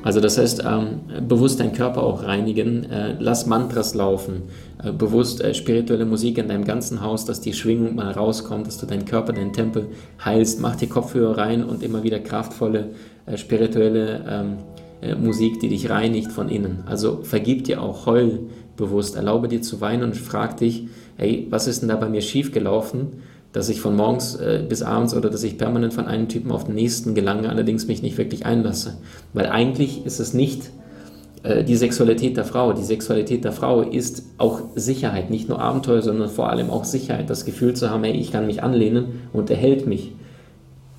Also 0.03 0.21
das 0.21 0.37
heißt, 0.37 0.63
ähm, 0.65 1.01
bewusst 1.27 1.59
deinen 1.59 1.73
Körper 1.73 2.01
auch 2.03 2.23
reinigen, 2.23 2.89
äh, 2.89 3.15
lass 3.19 3.45
Mantras 3.45 3.93
laufen, 3.93 4.43
äh, 4.81 4.91
bewusst 4.91 5.41
äh, 5.41 5.53
spirituelle 5.53 6.05
Musik 6.05 6.37
in 6.37 6.47
deinem 6.47 6.63
ganzen 6.63 7.01
Haus, 7.01 7.25
dass 7.25 7.41
die 7.41 7.53
Schwingung 7.53 7.95
mal 7.95 8.11
rauskommt, 8.11 8.67
dass 8.67 8.77
du 8.77 8.85
deinen 8.85 9.05
Körper, 9.05 9.33
deinen 9.33 9.51
Tempel 9.51 9.87
heilst, 10.23 10.61
mach 10.61 10.77
dir 10.77 10.87
Kopfhörer 10.87 11.37
rein 11.37 11.63
und 11.63 11.83
immer 11.83 12.03
wieder 12.03 12.19
kraftvolle 12.19 12.91
äh, 13.25 13.37
spirituelle 13.37 14.23
ähm, 14.27 14.57
äh, 15.01 15.15
Musik, 15.15 15.59
die 15.59 15.69
dich 15.69 15.89
reinigt 15.89 16.31
von 16.31 16.49
innen. 16.49 16.83
Also 16.85 17.19
vergib 17.23 17.63
dir 17.63 17.81
auch, 17.81 18.05
heul 18.05 18.39
bewusst, 18.75 19.15
erlaube 19.15 19.47
dir 19.47 19.61
zu 19.61 19.81
weinen 19.81 20.03
und 20.03 20.17
frag 20.17 20.57
dich, 20.57 20.87
hey, 21.17 21.47
was 21.49 21.67
ist 21.67 21.81
denn 21.81 21.89
da 21.89 21.95
bei 21.95 22.09
mir 22.09 22.21
schiefgelaufen, 22.21 23.07
dass 23.51 23.69
ich 23.69 23.81
von 23.81 23.95
morgens 23.95 24.35
äh, 24.35 24.63
bis 24.67 24.81
abends 24.83 25.15
oder 25.15 25.29
dass 25.29 25.43
ich 25.43 25.57
permanent 25.57 25.93
von 25.93 26.05
einem 26.05 26.27
Typen 26.27 26.51
auf 26.51 26.65
den 26.65 26.75
nächsten 26.75 27.15
gelange, 27.15 27.49
allerdings 27.49 27.87
mich 27.87 28.01
nicht 28.01 28.17
wirklich 28.17 28.45
einlasse. 28.45 28.97
Weil 29.33 29.47
eigentlich 29.47 30.05
ist 30.05 30.19
es 30.19 30.33
nicht 30.33 30.69
äh, 31.43 31.63
die 31.63 31.75
Sexualität 31.75 32.37
der 32.37 32.45
Frau. 32.45 32.73
Die 32.73 32.83
Sexualität 32.83 33.43
der 33.43 33.51
Frau 33.51 33.81
ist 33.81 34.23
auch 34.37 34.61
Sicherheit, 34.75 35.29
nicht 35.29 35.49
nur 35.49 35.59
Abenteuer, 35.59 36.01
sondern 36.01 36.29
vor 36.29 36.49
allem 36.49 36.69
auch 36.69 36.83
Sicherheit. 36.83 37.29
Das 37.29 37.45
Gefühl 37.45 37.73
zu 37.73 37.89
haben, 37.89 38.03
hey, 38.03 38.13
ich 38.13 38.31
kann 38.31 38.45
mich 38.45 38.61
anlehnen 38.61 39.21
und 39.33 39.49
er 39.49 39.57
hält 39.57 39.87
mich. 39.87 40.13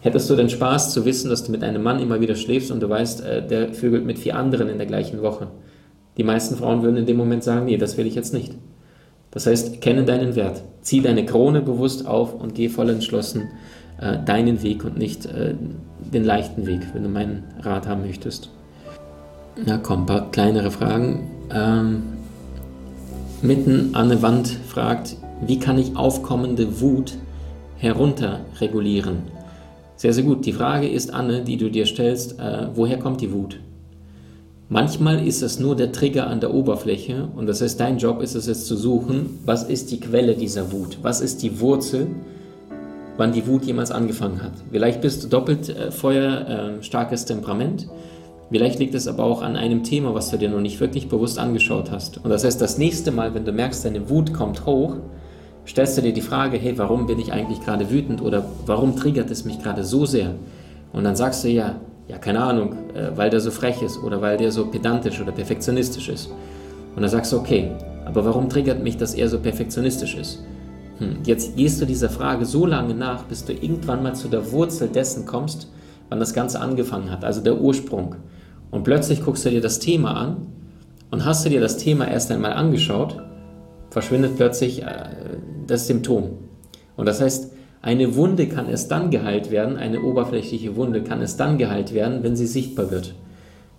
Hättest 0.00 0.30
du 0.30 0.36
den 0.36 0.48
Spaß 0.48 0.92
zu 0.92 1.04
wissen, 1.04 1.28
dass 1.28 1.44
du 1.44 1.52
mit 1.52 1.62
einem 1.62 1.82
Mann 1.82 2.00
immer 2.00 2.20
wieder 2.20 2.34
schläfst 2.34 2.70
und 2.70 2.80
du 2.80 2.88
weißt, 2.88 3.24
äh, 3.24 3.46
der 3.46 3.74
vögelt 3.74 4.06
mit 4.06 4.18
vier 4.18 4.36
anderen 4.36 4.68
in 4.68 4.78
der 4.78 4.86
gleichen 4.86 5.20
Woche? 5.20 5.48
Die 6.16 6.24
meisten 6.24 6.56
Frauen 6.56 6.82
würden 6.82 6.96
in 6.96 7.06
dem 7.06 7.16
Moment 7.16 7.44
sagen, 7.44 7.66
nee, 7.66 7.76
das 7.76 7.96
will 7.96 8.06
ich 8.06 8.14
jetzt 8.14 8.32
nicht. 8.32 8.54
Das 9.30 9.46
heißt, 9.46 9.80
kenne 9.80 10.04
deinen 10.04 10.34
Wert, 10.36 10.62
zieh 10.80 11.02
deine 11.02 11.24
Krone 11.24 11.60
bewusst 11.60 12.06
auf 12.06 12.34
und 12.34 12.54
geh 12.54 12.68
voll 12.68 12.90
entschlossen 12.90 13.48
äh, 14.00 14.18
deinen 14.24 14.62
Weg 14.62 14.84
und 14.84 14.96
nicht 14.96 15.26
äh, 15.26 15.54
den 16.12 16.24
leichten 16.24 16.66
Weg, 16.66 16.80
wenn 16.94 17.02
du 17.02 17.08
meinen 17.08 17.44
Rat 17.60 17.86
haben 17.86 18.02
möchtest. 18.02 18.50
Na 19.64 19.76
komm, 19.76 20.00
ein 20.00 20.06
paar 20.06 20.30
kleinere 20.30 20.70
Fragen. 20.70 21.28
Ähm, 21.52 22.02
mitten 23.42 23.94
an 23.94 24.08
der 24.08 24.22
Wand 24.22 24.48
fragt, 24.48 25.16
wie 25.46 25.58
kann 25.58 25.78
ich 25.78 25.96
aufkommende 25.96 26.80
Wut 26.80 27.14
herunterregulieren? 27.76 29.18
Sehr, 30.00 30.14
sehr 30.14 30.24
gut. 30.24 30.46
Die 30.46 30.54
Frage 30.54 30.88
ist, 30.88 31.12
Anne, 31.12 31.42
die 31.44 31.58
du 31.58 31.70
dir 31.70 31.84
stellst, 31.84 32.40
äh, 32.40 32.68
woher 32.74 32.98
kommt 32.98 33.20
die 33.20 33.34
Wut? 33.34 33.60
Manchmal 34.70 35.26
ist 35.26 35.42
es 35.42 35.60
nur 35.60 35.76
der 35.76 35.92
Trigger 35.92 36.26
an 36.26 36.40
der 36.40 36.54
Oberfläche 36.54 37.28
und 37.36 37.46
das 37.46 37.60
heißt, 37.60 37.78
dein 37.78 37.98
Job 37.98 38.22
ist 38.22 38.34
es 38.34 38.46
jetzt 38.46 38.66
zu 38.66 38.76
suchen, 38.76 39.40
was 39.44 39.62
ist 39.64 39.90
die 39.90 40.00
Quelle 40.00 40.36
dieser 40.36 40.72
Wut? 40.72 40.96
Was 41.02 41.20
ist 41.20 41.42
die 41.42 41.60
Wurzel, 41.60 42.06
wann 43.18 43.32
die 43.32 43.46
Wut 43.46 43.66
jemals 43.66 43.90
angefangen 43.90 44.42
hat? 44.42 44.52
Vielleicht 44.72 45.02
bist 45.02 45.22
du 45.22 45.28
doppelt 45.28 45.68
äh, 45.68 45.90
feuerstarkes 45.90 47.24
äh, 47.24 47.26
Temperament, 47.26 47.86
vielleicht 48.50 48.78
liegt 48.78 48.94
es 48.94 49.06
aber 49.06 49.24
auch 49.24 49.42
an 49.42 49.54
einem 49.54 49.84
Thema, 49.84 50.14
was 50.14 50.30
du 50.30 50.38
dir 50.38 50.48
noch 50.48 50.62
nicht 50.62 50.80
wirklich 50.80 51.10
bewusst 51.10 51.38
angeschaut 51.38 51.90
hast. 51.90 52.24
Und 52.24 52.30
das 52.30 52.42
heißt, 52.42 52.58
das 52.58 52.78
nächste 52.78 53.10
Mal, 53.12 53.34
wenn 53.34 53.44
du 53.44 53.52
merkst, 53.52 53.84
deine 53.84 54.08
Wut 54.08 54.32
kommt 54.32 54.64
hoch, 54.64 54.96
stellst 55.66 55.96
du 55.98 56.02
dir 56.02 56.12
die 56.12 56.20
Frage, 56.20 56.56
hey, 56.58 56.76
warum 56.76 57.06
bin 57.06 57.18
ich 57.18 57.32
eigentlich 57.32 57.60
gerade 57.60 57.90
wütend 57.90 58.22
oder 58.22 58.44
warum 58.66 58.96
triggert 58.96 59.30
es 59.30 59.44
mich 59.44 59.62
gerade 59.62 59.84
so 59.84 60.06
sehr? 60.06 60.34
Und 60.92 61.04
dann 61.04 61.16
sagst 61.16 61.44
du 61.44 61.48
ja, 61.48 61.76
ja, 62.08 62.18
keine 62.18 62.40
Ahnung, 62.40 62.74
äh, 62.94 63.16
weil 63.16 63.30
der 63.30 63.40
so 63.40 63.50
frech 63.50 63.82
ist 63.82 64.02
oder 64.02 64.20
weil 64.20 64.36
der 64.36 64.50
so 64.50 64.66
pedantisch 64.66 65.20
oder 65.20 65.32
perfektionistisch 65.32 66.08
ist. 66.08 66.30
Und 66.96 67.02
dann 67.02 67.10
sagst 67.10 67.32
du, 67.32 67.38
okay, 67.38 67.70
aber 68.04 68.24
warum 68.24 68.48
triggert 68.48 68.82
mich, 68.82 68.96
dass 68.96 69.14
er 69.14 69.28
so 69.28 69.38
perfektionistisch 69.38 70.16
ist? 70.16 70.42
Hm, 70.98 71.18
jetzt 71.24 71.56
gehst 71.56 71.80
du 71.80 71.86
dieser 71.86 72.10
Frage 72.10 72.44
so 72.46 72.66
lange 72.66 72.94
nach, 72.94 73.24
bis 73.24 73.44
du 73.44 73.52
irgendwann 73.52 74.02
mal 74.02 74.14
zu 74.14 74.28
der 74.28 74.50
Wurzel 74.50 74.88
dessen 74.88 75.24
kommst, 75.24 75.68
wann 76.08 76.18
das 76.18 76.34
Ganze 76.34 76.60
angefangen 76.60 77.10
hat, 77.10 77.24
also 77.24 77.40
der 77.40 77.60
Ursprung. 77.60 78.16
Und 78.72 78.82
plötzlich 78.82 79.24
guckst 79.24 79.44
du 79.46 79.50
dir 79.50 79.60
das 79.60 79.78
Thema 79.78 80.14
an 80.14 80.38
und 81.12 81.24
hast 81.24 81.44
du 81.44 81.48
dir 81.48 81.60
das 81.60 81.76
Thema 81.76 82.08
erst 82.08 82.32
einmal 82.32 82.54
angeschaut 82.54 83.16
verschwindet 83.90 84.36
plötzlich 84.36 84.82
äh, 84.82 84.86
das 85.70 85.86
Symptom. 85.86 86.38
Und 86.96 87.06
das 87.06 87.20
heißt, 87.20 87.52
eine 87.82 88.14
Wunde 88.14 88.46
kann 88.46 88.68
erst 88.68 88.90
dann 88.90 89.10
geheilt 89.10 89.50
werden, 89.50 89.76
eine 89.76 90.02
oberflächliche 90.02 90.76
Wunde 90.76 91.02
kann 91.02 91.20
erst 91.20 91.40
dann 91.40 91.56
geheilt 91.56 91.94
werden, 91.94 92.22
wenn 92.22 92.36
sie 92.36 92.46
sichtbar 92.46 92.90
wird. 92.90 93.14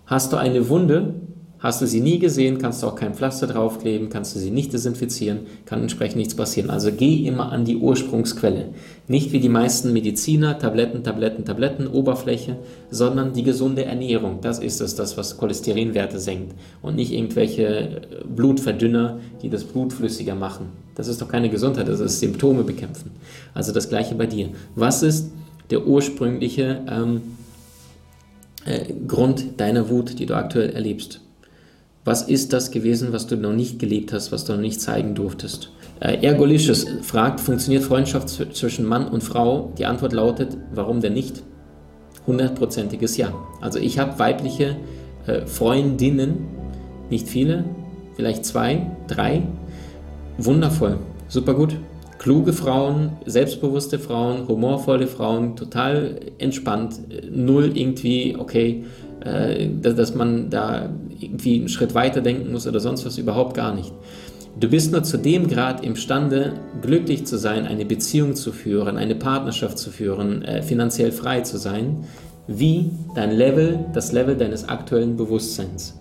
Hast 0.06 0.32
du 0.32 0.36
eine 0.36 0.68
Wunde, 0.68 1.14
Hast 1.62 1.80
du 1.80 1.86
sie 1.86 2.00
nie 2.00 2.18
gesehen, 2.18 2.58
kannst 2.58 2.82
du 2.82 2.88
auch 2.88 2.96
kein 2.96 3.14
Pflaster 3.14 3.46
draufkleben, 3.46 4.08
kannst 4.08 4.34
du 4.34 4.40
sie 4.40 4.50
nicht 4.50 4.72
desinfizieren, 4.72 5.46
kann 5.64 5.80
entsprechend 5.80 6.16
nichts 6.16 6.34
passieren. 6.34 6.70
Also 6.70 6.90
geh 6.90 7.24
immer 7.24 7.52
an 7.52 7.64
die 7.64 7.76
Ursprungsquelle. 7.76 8.70
Nicht 9.06 9.30
wie 9.30 9.38
die 9.38 9.48
meisten 9.48 9.92
Mediziner, 9.92 10.58
Tabletten, 10.58 11.04
Tabletten, 11.04 11.44
Tabletten, 11.44 11.86
Oberfläche, 11.86 12.56
sondern 12.90 13.32
die 13.32 13.44
gesunde 13.44 13.84
Ernährung. 13.84 14.40
Das 14.40 14.58
ist 14.58 14.80
es, 14.80 14.96
das, 14.96 15.16
was 15.16 15.36
Cholesterinwerte 15.36 16.18
senkt. 16.18 16.56
Und 16.82 16.96
nicht 16.96 17.12
irgendwelche 17.12 18.00
Blutverdünner, 18.26 19.20
die 19.42 19.48
das 19.48 19.62
Blut 19.62 19.92
flüssiger 19.92 20.34
machen. 20.34 20.81
Das 20.94 21.08
ist 21.08 21.20
doch 21.22 21.28
keine 21.28 21.48
Gesundheit, 21.48 21.88
das 21.88 22.00
ist 22.00 22.20
Symptome 22.20 22.64
bekämpfen. 22.64 23.12
Also 23.54 23.72
das 23.72 23.88
gleiche 23.88 24.14
bei 24.14 24.26
dir. 24.26 24.50
Was 24.74 25.02
ist 25.02 25.30
der 25.70 25.86
ursprüngliche 25.86 26.82
ähm, 26.88 27.22
äh, 28.66 28.92
Grund 29.06 29.60
deiner 29.60 29.88
Wut, 29.88 30.18
die 30.18 30.26
du 30.26 30.34
aktuell 30.34 30.70
erlebst? 30.70 31.20
Was 32.04 32.22
ist 32.22 32.52
das 32.52 32.70
gewesen, 32.70 33.12
was 33.12 33.26
du 33.26 33.36
noch 33.36 33.52
nicht 33.52 33.78
gelebt 33.78 34.12
hast, 34.12 34.32
was 34.32 34.44
du 34.44 34.52
noch 34.52 34.60
nicht 34.60 34.80
zeigen 34.80 35.14
durftest? 35.14 35.70
Äh, 36.00 36.26
Ergolicious 36.26 36.84
fragt, 37.02 37.40
funktioniert 37.40 37.84
Freundschaft 37.84 38.28
zwischen 38.28 38.84
Mann 38.84 39.06
und 39.06 39.22
Frau? 39.22 39.72
Die 39.78 39.86
Antwort 39.86 40.12
lautet, 40.12 40.56
warum 40.74 41.00
denn 41.00 41.14
nicht? 41.14 41.42
Hundertprozentiges 42.26 43.16
Ja. 43.16 43.32
Also 43.60 43.78
ich 43.78 43.98
habe 43.98 44.18
weibliche 44.18 44.76
äh, 45.26 45.46
Freundinnen, 45.46 46.48
nicht 47.08 47.28
viele, 47.28 47.64
vielleicht 48.16 48.44
zwei, 48.44 48.90
drei. 49.06 49.42
Wundervoll, 50.38 50.98
super 51.28 51.54
gut. 51.54 51.76
Kluge 52.18 52.52
Frauen, 52.52 53.12
selbstbewusste 53.26 53.98
Frauen, 53.98 54.46
humorvolle 54.46 55.08
Frauen, 55.08 55.56
total 55.56 56.20
entspannt, 56.38 57.00
null 57.30 57.72
irgendwie, 57.76 58.36
okay, 58.38 58.84
äh, 59.24 59.68
dass, 59.82 60.14
man 60.14 60.48
da 60.48 60.88
irgendwie 61.18 61.58
einen 61.58 61.68
Schritt 61.68 61.94
weiter 61.94 62.20
denken 62.20 62.52
muss 62.52 62.66
oder 62.66 62.80
sonst 62.80 63.04
was, 63.04 63.18
überhaupt 63.18 63.54
gar 63.54 63.74
nicht. 63.74 63.92
Du 64.58 64.68
bist 64.68 64.92
nur 64.92 65.02
zu 65.02 65.16
dem 65.16 65.48
Grad 65.48 65.82
imstande, 65.82 66.52
glücklich 66.82 67.24
zu 67.24 67.38
sein, 67.38 67.66
eine 67.66 67.86
Beziehung 67.86 68.34
zu 68.36 68.52
führen, 68.52 68.98
eine 68.98 69.14
Partnerschaft 69.14 69.78
zu 69.78 69.90
führen, 69.90 70.42
äh, 70.42 70.62
finanziell 70.62 71.10
frei 71.10 71.40
zu 71.40 71.56
sein, 71.56 72.04
wie 72.46 72.90
dein 73.14 73.30
Level, 73.32 73.86
das 73.94 74.12
Level 74.12 74.36
deines 74.36 74.68
aktuellen 74.68 75.16
Bewusstseins. 75.16 75.98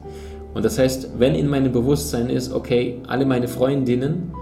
Und 0.54 0.66
das 0.66 0.78
heißt, 0.78 1.12
wenn 1.18 1.36
in 1.36 1.48
meinem 1.48 1.72
Bewusstsein 1.72 2.30
ist, 2.30 2.52
okay, 2.54 3.00
alle 3.08 3.26
meine 3.26 3.48
Freundinnen 3.48 4.34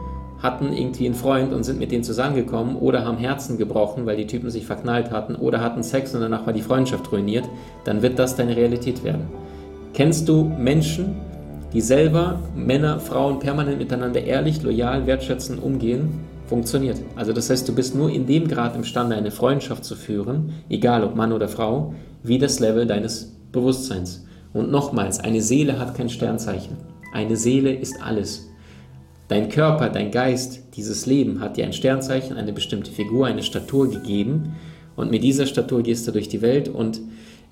hatten 0.42 0.72
irgendwie 0.72 1.06
einen 1.06 1.16
Freund 1.16 1.54
und 1.54 1.64
sind 1.64 1.80
mit 1.80 1.92
denen 1.92 2.04
zusammengekommen 2.04 2.78
oder 2.78 3.06
haben 3.06 3.18
Herzen 3.18 3.58
gebrochen, 3.58 4.06
weil 4.06 4.18
die 4.18 4.28
Typen 4.28 4.50
sich 4.50 4.66
verknallt 4.66 5.12
hatten 5.12 5.36
oder 5.36 5.62
hatten 5.62 5.84
Sex 5.84 6.16
und 6.16 6.22
danach 6.22 6.46
war 6.46 6.54
die 6.54 6.62
Freundschaft 6.62 7.12
ruiniert, 7.12 7.44
dann 7.84 8.02
wird 8.02 8.18
das 8.18 8.36
deine 8.36 8.56
Realität 8.56 9.04
werden. 9.04 9.28
Kennst 9.94 10.30
du 10.30 10.46
Menschen, 10.46 11.16
die 11.74 11.82
selber, 11.82 12.40
Männer, 12.56 13.00
Frauen, 13.00 13.40
permanent 13.40 13.78
miteinander 13.78 14.24
ehrlich, 14.24 14.64
loyal, 14.64 15.06
wertschätzend 15.06 15.62
umgehen, 15.62 16.10
funktioniert. 16.48 16.98
Also 17.16 17.32
das 17.32 17.50
heißt, 17.50 17.68
du 17.68 17.76
bist 17.76 17.96
nur 17.96 18.10
in 18.10 18.26
dem 18.26 18.48
Grad 18.48 18.76
imstande, 18.76 19.16
eine 19.16 19.30
Freundschaft 19.30 19.86
zu 19.86 19.96
führen, 19.96 20.54
egal 20.70 21.04
ob 21.04 21.16
Mann 21.16 21.32
oder 21.32 21.48
Frau, 21.48 21.94
wie 22.24 22.40
das 22.40 22.60
Level 22.60 22.88
deines 22.88 23.36
Bewusstseins. 23.52 24.26
Und 24.54 24.72
nochmals, 24.72 25.20
eine 25.20 25.42
Seele 25.42 25.80
hat 25.80 25.96
kein 25.96 26.10
Sternzeichen. 26.10 26.78
Eine 27.14 27.38
Seele 27.38 27.74
ist 27.74 28.02
alles. 28.02 28.50
Dein 29.28 29.50
Körper, 29.50 29.90
dein 29.90 30.10
Geist, 30.10 30.64
dieses 30.76 31.06
Leben 31.06 31.40
hat 31.40 31.58
dir 31.58 31.66
ein 31.66 31.74
Sternzeichen, 31.74 32.36
eine 32.36 32.52
bestimmte 32.52 32.92
Figur, 32.92 33.28
eine 33.28 33.44
Statur 33.44 33.90
gegeben. 33.90 34.56
Und 34.96 35.12
mit 35.12 35.24
dieser 35.24 35.46
Statur 35.46 35.84
gehst 35.84 36.08
du 36.08 36.12
durch 36.12 36.30
die 36.30 36.42
Welt 36.42 36.68
und 36.68 37.00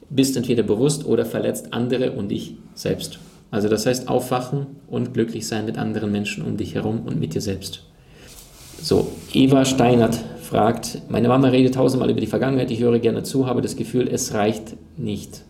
bist 0.10 0.36
entweder 0.38 0.64
bewusst 0.64 1.06
oder 1.06 1.26
verletzt 1.26 1.74
andere 1.74 2.14
und 2.14 2.30
dich 2.30 2.56
selbst. 2.74 3.20
Also 3.52 3.70
das 3.70 3.86
heißt 3.86 4.08
aufwachen 4.08 4.68
und 4.88 5.14
glücklich 5.14 5.48
sein 5.48 5.66
mit 5.66 5.78
anderen 5.78 6.12
Menschen 6.12 6.44
um 6.44 6.58
dich 6.58 6.76
herum 6.76 7.04
und 7.06 7.20
mit 7.20 7.34
dir 7.34 7.42
selbst. 7.42 7.84
So, 8.82 9.12
Eva 9.34 9.66
Steinert 9.66 10.18
fragt, 10.42 11.02
meine 11.10 11.28
Mama 11.28 11.50
redet 11.50 11.76
tausendmal 11.76 12.10
über 12.10 12.22
die 12.22 12.28
Vergangenheit, 12.28 12.72
ich 12.72 12.80
höre 12.80 13.00
gerne 13.00 13.24
zu, 13.24 13.48
habe 13.48 13.62
das 13.62 13.76
Gefühl, 13.76 14.08
es 14.08 14.34
reicht 14.34 14.76
nicht. 14.98 15.44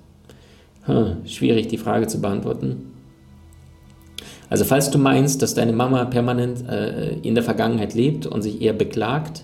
Hm, 0.87 1.25
schwierig 1.25 1.67
die 1.67 1.77
Frage 1.77 2.07
zu 2.07 2.19
beantworten. 2.19 2.93
Also 4.49 4.63
falls 4.63 4.89
du 4.89 4.97
meinst, 4.97 5.41
dass 5.41 5.53
deine 5.53 5.73
Mama 5.73 6.05
permanent 6.05 6.67
äh, 6.67 7.15
in 7.19 7.35
der 7.35 7.43
Vergangenheit 7.43 7.93
lebt 7.93 8.25
und 8.25 8.41
sich 8.41 8.61
eher 8.61 8.73
beklagt, 8.73 9.43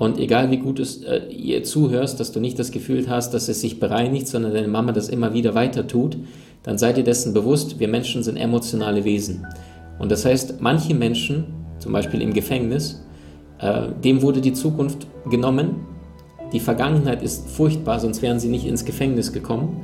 und 0.00 0.18
egal 0.18 0.50
wie 0.50 0.56
gut 0.56 0.80
es 0.80 1.02
äh, 1.02 1.26
ihr 1.28 1.62
zuhörst, 1.62 2.20
dass 2.20 2.32
du 2.32 2.40
nicht 2.40 2.58
das 2.58 2.70
Gefühl 2.70 3.04
hast, 3.10 3.34
dass 3.34 3.50
es 3.50 3.60
sich 3.60 3.80
bereinigt, 3.80 4.28
sondern 4.28 4.54
deine 4.54 4.66
Mama 4.66 4.92
das 4.92 5.10
immer 5.10 5.34
wieder 5.34 5.54
weiter 5.54 5.86
tut, 5.86 6.16
dann 6.62 6.78
seid 6.78 6.96
ihr 6.96 7.04
dessen 7.04 7.34
bewusst, 7.34 7.78
wir 7.80 7.88
Menschen 7.88 8.22
sind 8.22 8.38
emotionale 8.38 9.04
Wesen. 9.04 9.46
Und 9.98 10.10
das 10.10 10.24
heißt, 10.24 10.62
manche 10.62 10.94
Menschen, 10.94 11.44
zum 11.80 11.92
Beispiel 11.92 12.22
im 12.22 12.32
Gefängnis, 12.32 13.04
äh, 13.58 13.88
dem 14.02 14.22
wurde 14.22 14.40
die 14.40 14.54
Zukunft 14.54 15.06
genommen. 15.28 15.86
Die 16.54 16.60
Vergangenheit 16.60 17.22
ist 17.22 17.50
furchtbar, 17.50 18.00
sonst 18.00 18.22
wären 18.22 18.40
sie 18.40 18.48
nicht 18.48 18.64
ins 18.64 18.86
Gefängnis 18.86 19.34
gekommen. 19.34 19.82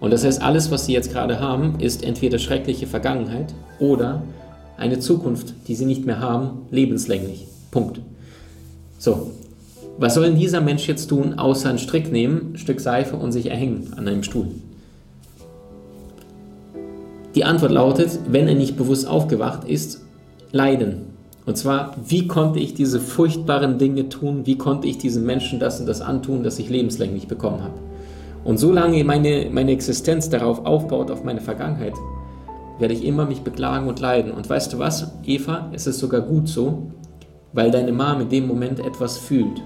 Und 0.00 0.12
das 0.12 0.24
heißt, 0.24 0.42
alles, 0.42 0.70
was 0.70 0.86
sie 0.86 0.92
jetzt 0.92 1.12
gerade 1.12 1.40
haben, 1.40 1.80
ist 1.80 2.04
entweder 2.04 2.38
schreckliche 2.38 2.86
Vergangenheit 2.86 3.54
oder 3.78 4.22
eine 4.76 4.98
Zukunft, 4.98 5.54
die 5.68 5.74
sie 5.74 5.86
nicht 5.86 6.04
mehr 6.04 6.20
haben, 6.20 6.62
lebenslänglich. 6.70 7.46
Punkt. 7.70 8.00
So, 8.98 9.30
was 9.98 10.14
soll 10.14 10.24
denn 10.24 10.38
dieser 10.38 10.60
Mensch 10.60 10.88
jetzt 10.88 11.06
tun, 11.06 11.34
außer 11.38 11.68
einen 11.68 11.78
Strick 11.78 12.10
nehmen, 12.10 12.52
ein 12.54 12.58
Stück 12.58 12.80
Seife 12.80 13.16
und 13.16 13.32
sich 13.32 13.50
erhängen 13.50 13.92
an 13.96 14.08
einem 14.08 14.22
Stuhl? 14.22 14.48
Die 17.34 17.44
Antwort 17.44 17.72
lautet, 17.72 18.18
wenn 18.28 18.48
er 18.48 18.54
nicht 18.54 18.76
bewusst 18.76 19.06
aufgewacht 19.06 19.68
ist, 19.68 20.02
leiden. 20.52 21.14
Und 21.46 21.58
zwar, 21.58 21.96
wie 22.06 22.26
konnte 22.26 22.58
ich 22.58 22.74
diese 22.74 23.00
furchtbaren 23.00 23.78
Dinge 23.78 24.08
tun? 24.08 24.46
Wie 24.46 24.56
konnte 24.56 24.88
ich 24.88 24.98
diesen 24.98 25.26
Menschen 25.26 25.58
das 25.58 25.80
und 25.80 25.86
das 25.86 26.00
antun, 26.00 26.42
das 26.42 26.58
ich 26.58 26.70
lebenslänglich 26.70 27.28
bekommen 27.28 27.62
habe? 27.62 27.74
Und 28.44 28.58
solange 28.58 29.02
meine, 29.04 29.48
meine 29.50 29.72
Existenz 29.72 30.28
darauf 30.28 30.64
aufbaut, 30.66 31.10
auf 31.10 31.24
meine 31.24 31.40
Vergangenheit, 31.40 31.94
werde 32.78 32.94
ich 32.94 33.04
immer 33.04 33.24
mich 33.24 33.40
beklagen 33.40 33.88
und 33.88 34.00
leiden. 34.00 34.32
Und 34.32 34.48
weißt 34.48 34.72
du 34.72 34.78
was, 34.78 35.12
Eva, 35.24 35.70
es 35.72 35.86
ist 35.86 35.98
sogar 35.98 36.20
gut 36.20 36.48
so, 36.48 36.90
weil 37.52 37.70
deine 37.70 37.92
Mom 37.92 38.20
in 38.20 38.28
dem 38.28 38.46
Moment 38.46 38.80
etwas 38.80 39.16
fühlt. 39.16 39.62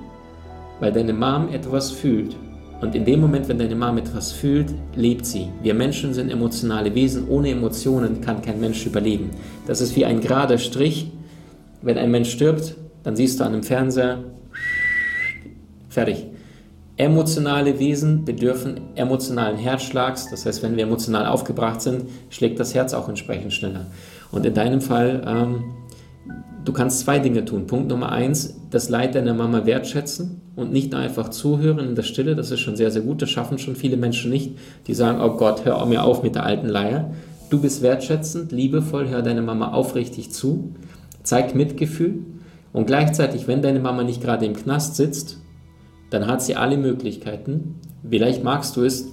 Weil 0.81 0.93
deine 0.93 1.13
Mom 1.13 1.49
etwas 1.53 1.91
fühlt. 1.91 2.37
Und 2.81 2.95
in 2.95 3.05
dem 3.05 3.21
Moment, 3.21 3.49
wenn 3.49 3.59
deine 3.59 3.75
Mom 3.75 3.99
etwas 3.99 4.31
fühlt, 4.31 4.73
lebt 4.95 5.27
sie. 5.27 5.49
Wir 5.63 5.75
Menschen 5.75 6.15
sind 6.15 6.31
emotionale 6.31 6.95
Wesen. 6.95 7.27
Ohne 7.29 7.51
Emotionen 7.51 8.21
kann 8.21 8.41
kein 8.41 8.61
Mensch 8.61 8.87
überleben. 8.87 9.31
Das 9.67 9.81
ist 9.81 9.97
wie 9.97 10.05
ein 10.05 10.21
gerader 10.21 10.59
Strich. 10.59 11.11
Wenn 11.83 11.99
ein 11.99 12.13
Mensch 12.13 12.31
stirbt, 12.31 12.77
dann 13.03 13.17
siehst 13.17 13.41
du 13.41 13.45
an 13.45 13.53
dem 13.53 13.63
Fernseher, 13.63 14.19
fertig. 15.89 16.27
Emotionale 16.99 17.79
Wesen 17.79 18.25
bedürfen 18.25 18.81
emotionalen 18.97 19.57
Herzschlags. 19.57 20.29
Das 20.31 20.45
heißt, 20.45 20.65
wenn 20.65 20.77
wir 20.77 20.83
emotional 20.83 21.27
aufgebracht 21.27 21.81
sind, 21.81 22.07
schlägt 22.29 22.59
das 22.59 22.75
Herz 22.75 22.93
auch 22.93 23.09
entsprechend 23.09 23.53
schneller. 23.53 23.87
Und 24.33 24.45
in 24.45 24.53
deinem 24.53 24.81
Fall, 24.81 25.23
ähm, 25.25 25.65
du 26.65 26.73
kannst 26.73 26.99
zwei 26.99 27.21
Dinge 27.21 27.45
tun. 27.45 27.69
Punkt 27.69 27.89
Nummer 27.89 28.11
eins, 28.11 28.57
das 28.71 28.89
Leid 28.89 29.15
deiner 29.15 29.33
Mama 29.33 29.65
wertschätzen 29.65 30.41
und 30.57 30.73
nicht 30.73 30.93
einfach 30.93 31.29
zuhören 31.29 31.79
in 31.79 31.95
der 31.95 32.03
Stille, 32.03 32.35
das 32.35 32.51
ist 32.51 32.59
schon 32.59 32.75
sehr, 32.75 32.91
sehr 32.91 33.03
gut, 33.03 33.23
das 33.23 33.31
schaffen 33.31 33.59
schon 33.59 33.77
viele 33.77 33.97
Menschen 33.97 34.33
nicht, 34.33 34.59
die 34.89 34.95
sagen, 34.95 35.21
oh 35.23 35.37
Gott, 35.37 35.65
hör 35.65 35.87
mir 35.87 36.03
auf 36.03 36.25
mit 36.25 36.35
der 36.35 36.45
alten 36.45 36.67
Leier. 36.67 37.13
Du 37.49 37.61
bist 37.61 37.81
wertschätzend, 37.81 38.51
liebevoll, 38.51 39.09
hör 39.09 39.23
deiner 39.23 39.43
Mama 39.43 39.71
aufrichtig 39.71 40.33
zu, 40.33 40.75
zeig 41.23 41.55
Mitgefühl 41.55 42.25
und 42.73 42.89
gleichzeitig, 42.89 43.47
wenn 43.47 43.63
deine 43.63 43.79
Mama 43.79 44.03
nicht 44.03 44.21
gerade 44.21 44.45
im 44.47 44.57
Knast 44.57 44.97
sitzt, 44.97 45.39
dann 46.11 46.27
hat 46.27 46.43
sie 46.43 46.57
alle 46.57 46.77
Möglichkeiten. 46.77 47.77
Vielleicht 48.09 48.45
magst 48.45 48.77
du 48.77 48.85
es, 48.85 49.09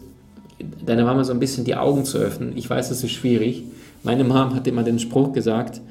deiner 0.86 1.04
Mama 1.06 1.24
so 1.24 1.34
ein 1.34 1.40
bisschen 1.40 1.66
die 1.66 1.76
Augen 1.76 2.06
zu 2.06 2.18
öffnen. 2.18 2.54
Ich 2.56 2.70
weiß, 2.70 2.92
es 2.92 3.04
ist 3.04 3.12
schwierig. 3.12 3.64
Meine 4.04 4.24
Mom 4.24 4.56
hat 4.56 4.68
immer 4.68 4.84
den 4.84 5.00
Spruch 5.00 5.34
gesagt, 5.34 5.82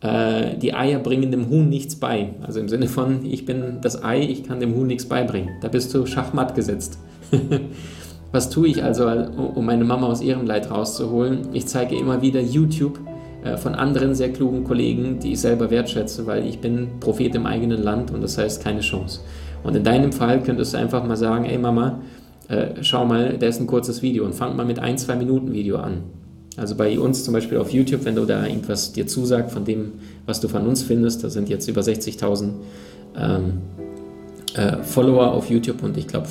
äh, 0.00 0.56
die 0.58 0.74
Eier 0.74 0.98
bringen 0.98 1.30
dem 1.30 1.48
Huhn 1.48 1.68
nichts 1.68 1.96
bei. 1.96 2.34
Also 2.42 2.60
im 2.60 2.68
Sinne 2.68 2.88
von, 2.88 3.24
ich 3.24 3.46
bin 3.46 3.78
das 3.80 4.04
Ei, 4.04 4.20
ich 4.20 4.44
kann 4.44 4.60
dem 4.60 4.74
Huhn 4.74 4.86
nichts 4.86 5.06
beibringen. 5.06 5.50
Da 5.62 5.68
bist 5.68 5.92
du 5.94 6.06
schachmatt 6.06 6.54
gesetzt. 6.54 6.98
Was 8.32 8.50
tue 8.50 8.66
ich 8.68 8.82
also, 8.82 9.06
um 9.06 9.64
meine 9.64 9.84
Mama 9.84 10.08
aus 10.08 10.20
ihrem 10.20 10.44
Leid 10.44 10.70
rauszuholen? 10.70 11.48
Ich 11.52 11.66
zeige 11.66 11.96
immer 11.96 12.20
wieder 12.20 12.40
YouTube 12.40 12.98
äh, 13.44 13.56
von 13.56 13.74
anderen 13.74 14.14
sehr 14.14 14.32
klugen 14.32 14.64
Kollegen, 14.64 15.20
die 15.20 15.32
ich 15.32 15.40
selber 15.40 15.70
wertschätze, 15.70 16.26
weil 16.26 16.46
ich 16.46 16.58
bin 16.58 16.88
Prophet 17.00 17.34
im 17.34 17.46
eigenen 17.46 17.82
Land 17.82 18.10
und 18.10 18.22
das 18.22 18.36
heißt 18.36 18.62
keine 18.62 18.80
Chance. 18.80 19.20
Und 19.64 19.74
in 19.74 19.82
deinem 19.82 20.12
Fall 20.12 20.42
könntest 20.42 20.74
du 20.74 20.78
einfach 20.78 21.04
mal 21.04 21.16
sagen, 21.16 21.46
ey 21.46 21.58
Mama, 21.58 22.00
äh, 22.48 22.66
schau 22.82 23.04
mal, 23.04 23.36
da 23.38 23.46
ist 23.46 23.60
ein 23.60 23.66
kurzes 23.66 24.02
Video 24.02 24.24
und 24.24 24.34
fang 24.34 24.54
mal 24.56 24.66
mit 24.66 24.78
ein, 24.78 24.98
zwei 24.98 25.16
Minuten 25.16 25.52
Video 25.52 25.76
an. 25.78 26.02
Also 26.56 26.76
bei 26.76 26.98
uns 26.98 27.24
zum 27.24 27.34
Beispiel 27.34 27.58
auf 27.58 27.72
YouTube, 27.72 28.04
wenn 28.04 28.14
du 28.14 28.24
da 28.26 28.46
irgendwas 28.46 28.92
dir 28.92 29.06
zusagt 29.06 29.50
von 29.50 29.64
dem, 29.64 29.94
was 30.26 30.40
du 30.40 30.48
von 30.48 30.66
uns 30.66 30.82
findest, 30.82 31.24
da 31.24 31.30
sind 31.30 31.48
jetzt 31.48 31.66
über 31.68 31.80
60.000 31.80 32.50
ähm, 33.16 33.62
äh, 34.54 34.82
Follower 34.82 35.32
auf 35.32 35.50
YouTube 35.50 35.82
und 35.82 35.96
ich 35.96 36.06
glaube 36.06 36.28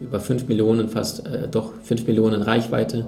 über 0.00 0.18
5 0.18 0.48
Millionen, 0.48 0.88
fast 0.88 1.26
äh, 1.26 1.46
doch 1.48 1.72
5 1.84 2.06
Millionen 2.08 2.42
Reichweite. 2.42 3.06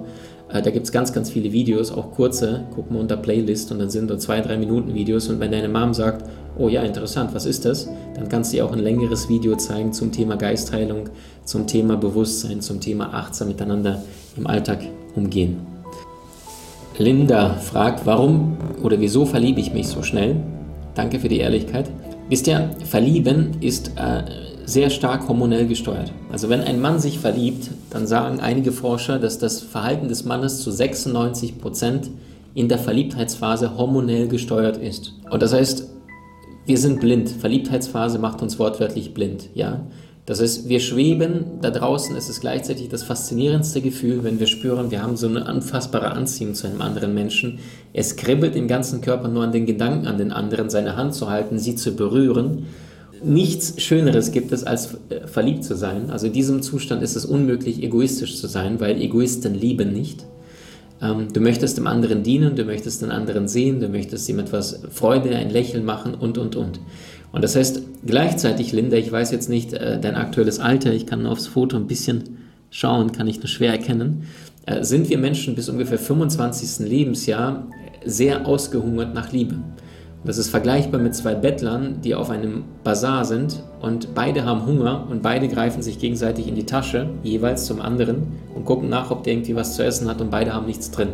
Äh, 0.49 0.61
da 0.61 0.69
gibt 0.69 0.85
es 0.85 0.91
ganz, 0.93 1.11
ganz 1.11 1.29
viele 1.29 1.51
Videos, 1.51 1.91
auch 1.91 2.11
kurze, 2.11 2.63
guck 2.73 2.89
mal 2.89 2.99
unter 2.99 3.17
Playlist 3.17 3.71
und 3.71 3.79
dann 3.79 3.89
sind 3.89 4.09
da 4.09 4.17
zwei, 4.17 4.39
drei 4.39 4.57
Minuten 4.57 4.93
Videos 4.93 5.27
und 5.27 5.41
wenn 5.41 5.51
deine 5.51 5.67
Mom 5.67 5.93
sagt, 5.93 6.23
oh 6.57 6.69
ja, 6.69 6.81
interessant, 6.83 7.33
was 7.33 7.45
ist 7.45 7.65
das? 7.65 7.89
Dann 8.15 8.29
kannst 8.29 8.53
du 8.53 8.57
ihr 8.57 8.65
auch 8.65 8.71
ein 8.71 8.79
längeres 8.79 9.29
Video 9.29 9.55
zeigen 9.55 9.93
zum 9.93 10.11
Thema 10.11 10.35
Geistheilung, 10.35 11.09
zum 11.43 11.67
Thema 11.67 11.97
Bewusstsein, 11.97 12.61
zum 12.61 12.79
Thema 12.79 13.13
achtsam 13.13 13.49
miteinander 13.49 14.03
im 14.37 14.47
Alltag 14.47 14.79
umgehen. 15.15 15.57
Linda 16.97 17.55
fragt, 17.55 18.05
warum 18.05 18.57
oder 18.81 18.99
wieso 18.99 19.25
verliebe 19.25 19.59
ich 19.59 19.73
mich 19.73 19.87
so 19.87 20.01
schnell? 20.01 20.37
Danke 20.93 21.19
für 21.19 21.27
die 21.27 21.39
Ehrlichkeit. 21.39 21.89
Wisst 22.29 22.47
ihr, 22.47 22.69
verlieben 22.85 23.57
ist 23.59 23.91
äh, 23.97 24.23
sehr 24.65 24.89
stark 24.89 25.27
hormonell 25.27 25.67
gesteuert. 25.67 26.11
Also 26.31 26.49
wenn 26.49 26.61
ein 26.61 26.79
Mann 26.79 26.99
sich 26.99 27.19
verliebt, 27.19 27.69
dann 27.91 28.07
sagen 28.07 28.39
einige 28.39 28.71
Forscher, 28.71 29.19
dass 29.19 29.37
das 29.37 29.61
Verhalten 29.61 30.07
des 30.07 30.25
Mannes 30.25 30.61
zu 30.61 30.71
96 30.71 31.59
Prozent 31.59 32.09
in 32.53 32.69
der 32.69 32.79
Verliebtheitsphase 32.79 33.77
hormonell 33.77 34.27
gesteuert 34.27 34.77
ist. 34.77 35.13
Und 35.29 35.43
das 35.43 35.53
heißt, 35.53 35.89
wir 36.65 36.77
sind 36.77 36.99
blind. 36.99 37.29
Verliebtheitsphase 37.29 38.19
macht 38.19 38.41
uns 38.41 38.59
wortwörtlich 38.59 39.13
blind, 39.13 39.49
ja. 39.53 39.85
Das 40.25 40.41
heißt, 40.41 40.67
wir 40.67 40.79
schweben 40.79 41.59
da 41.61 41.69
draußen, 41.69 42.15
es 42.15 42.29
ist 42.29 42.41
gleichzeitig 42.41 42.89
das 42.89 43.03
faszinierendste 43.03 43.81
Gefühl, 43.81 44.23
wenn 44.23 44.39
wir 44.39 44.47
spüren, 44.47 44.89
wir 44.89 45.03
haben 45.03 45.17
so 45.17 45.27
eine 45.27 45.45
unfassbare 45.45 46.11
Anziehung 46.11 46.55
zu 46.55 46.65
einem 46.65 46.81
anderen 46.81 47.13
Menschen. 47.13 47.59
Es 47.93 48.15
kribbelt 48.15 48.55
im 48.55 48.67
ganzen 48.67 49.01
Körper 49.01 49.27
nur 49.27 49.43
an 49.43 49.51
den 49.51 49.67
Gedanken 49.67 50.07
an 50.07 50.17
den 50.17 50.31
anderen, 50.31 50.71
seine 50.71 50.95
Hand 50.95 51.13
zu 51.13 51.29
halten, 51.29 51.59
sie 51.59 51.75
zu 51.75 51.95
berühren. 51.95 52.65
Nichts 53.23 53.79
Schöneres 53.81 54.31
gibt 54.31 54.51
es, 54.51 54.63
als 54.63 54.97
äh, 55.09 55.27
verliebt 55.27 55.63
zu 55.63 55.75
sein. 55.75 56.09
Also 56.09 56.27
in 56.27 56.33
diesem 56.33 56.63
Zustand 56.63 57.03
ist 57.03 57.15
es 57.15 57.25
unmöglich, 57.25 57.83
egoistisch 57.83 58.37
zu 58.37 58.47
sein, 58.47 58.79
weil 58.79 58.99
Egoisten 58.99 59.53
lieben 59.53 59.93
nicht. 59.93 60.25
Ähm, 61.01 61.27
du 61.31 61.39
möchtest 61.39 61.77
dem 61.77 61.87
anderen 61.87 62.23
dienen, 62.23 62.55
du 62.55 62.63
möchtest 62.63 63.01
den 63.01 63.11
anderen 63.11 63.47
sehen, 63.47 63.79
du 63.79 63.89
möchtest 63.89 64.27
ihm 64.29 64.39
etwas 64.39 64.81
Freude, 64.91 65.35
ein 65.35 65.49
Lächeln 65.49 65.85
machen 65.85 66.13
und, 66.13 66.37
und, 66.37 66.55
und. 66.55 66.79
Und 67.31 67.43
das 67.43 67.55
heißt 67.55 67.81
gleichzeitig, 68.05 68.71
Linda, 68.71 68.95
ich 68.97 69.11
weiß 69.11 69.31
jetzt 69.31 69.49
nicht 69.49 69.73
äh, 69.73 69.99
dein 69.99 70.15
aktuelles 70.15 70.59
Alter, 70.59 70.93
ich 70.93 71.05
kann 71.05 71.25
aufs 71.25 71.47
Foto 71.47 71.75
ein 71.75 71.87
bisschen 71.87 72.37
schauen, 72.69 73.11
kann 73.11 73.27
ich 73.27 73.39
nur 73.39 73.47
schwer 73.47 73.71
erkennen, 73.71 74.27
äh, 74.65 74.83
sind 74.83 75.09
wir 75.09 75.17
Menschen 75.17 75.55
bis 75.55 75.69
ungefähr 75.69 75.99
25. 75.99 76.87
Lebensjahr 76.87 77.67
sehr 78.05 78.47
ausgehungert 78.47 79.13
nach 79.13 79.31
Liebe. 79.31 79.55
Das 80.25 80.39
ist 80.39 80.49
vergleichbar 80.49 80.99
mit 80.99 81.13
zwei 81.13 81.35
Bettlern, 81.35 82.01
die 82.03 82.15
auf 82.15 82.31
einem 82.31 82.63
Bazar 82.83 83.25
sind 83.25 83.61
und 83.79 84.15
beide 84.15 84.43
haben 84.43 84.65
Hunger 84.65 85.05
und 85.07 85.21
beide 85.21 85.47
greifen 85.47 85.83
sich 85.83 85.99
gegenseitig 85.99 86.47
in 86.47 86.55
die 86.55 86.65
Tasche, 86.65 87.09
jeweils 87.21 87.65
zum 87.65 87.79
anderen, 87.79 88.23
und 88.55 88.65
gucken 88.65 88.89
nach, 88.89 89.11
ob 89.11 89.23
der 89.23 89.33
irgendwie 89.33 89.55
was 89.55 89.75
zu 89.75 89.83
essen 89.83 90.09
hat 90.09 90.21
und 90.21 90.31
beide 90.31 90.51
haben 90.51 90.65
nichts 90.65 90.89
drin. 90.89 91.09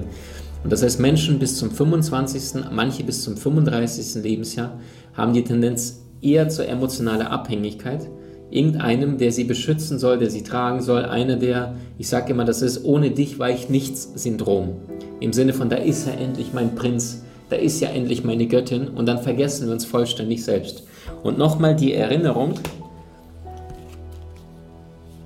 Und 0.63 0.71
das 0.71 0.81
heißt, 0.81 1.01
Menschen 1.01 1.39
bis 1.39 1.57
zum 1.57 1.71
25., 1.71 2.63
manche 2.71 3.03
bis 3.03 3.23
zum 3.23 3.35
35. 3.35 4.23
Lebensjahr 4.23 4.79
haben 5.13 5.33
die 5.33 5.43
Tendenz 5.43 6.03
eher 6.21 6.47
zur 6.47 6.69
emotionalen 6.69 7.27
Abhängigkeit. 7.27 8.07
Irgendeinem, 8.49 9.17
der 9.17 9.33
sie 9.33 9.43
beschützen 9.43 9.99
soll, 9.99 10.19
der 10.19 10.29
sie 10.29 10.43
tragen 10.43 10.81
soll, 10.81 11.03
einer 11.03 11.35
der, 11.35 11.75
ich 11.97 12.07
sage 12.07 12.31
immer, 12.31 12.45
das 12.45 12.61
ist 12.61 12.85
ohne 12.85 13.11
dich 13.11 13.39
weich 13.39 13.69
nichts 13.69 14.09
Syndrom. 14.15 14.75
Im 15.19 15.33
Sinne 15.33 15.53
von, 15.53 15.67
da 15.67 15.77
ist 15.77 16.07
ja 16.07 16.13
endlich 16.13 16.53
mein 16.53 16.75
Prinz, 16.75 17.23
da 17.51 17.57
ist 17.57 17.81
ja 17.81 17.89
endlich 17.89 18.23
meine 18.23 18.47
Göttin 18.47 18.87
und 18.87 19.05
dann 19.05 19.21
vergessen 19.21 19.67
wir 19.67 19.73
uns 19.73 19.83
vollständig 19.83 20.43
selbst. 20.43 20.83
Und 21.21 21.37
nochmal 21.37 21.75
die 21.75 21.93
Erinnerung, 21.93 22.53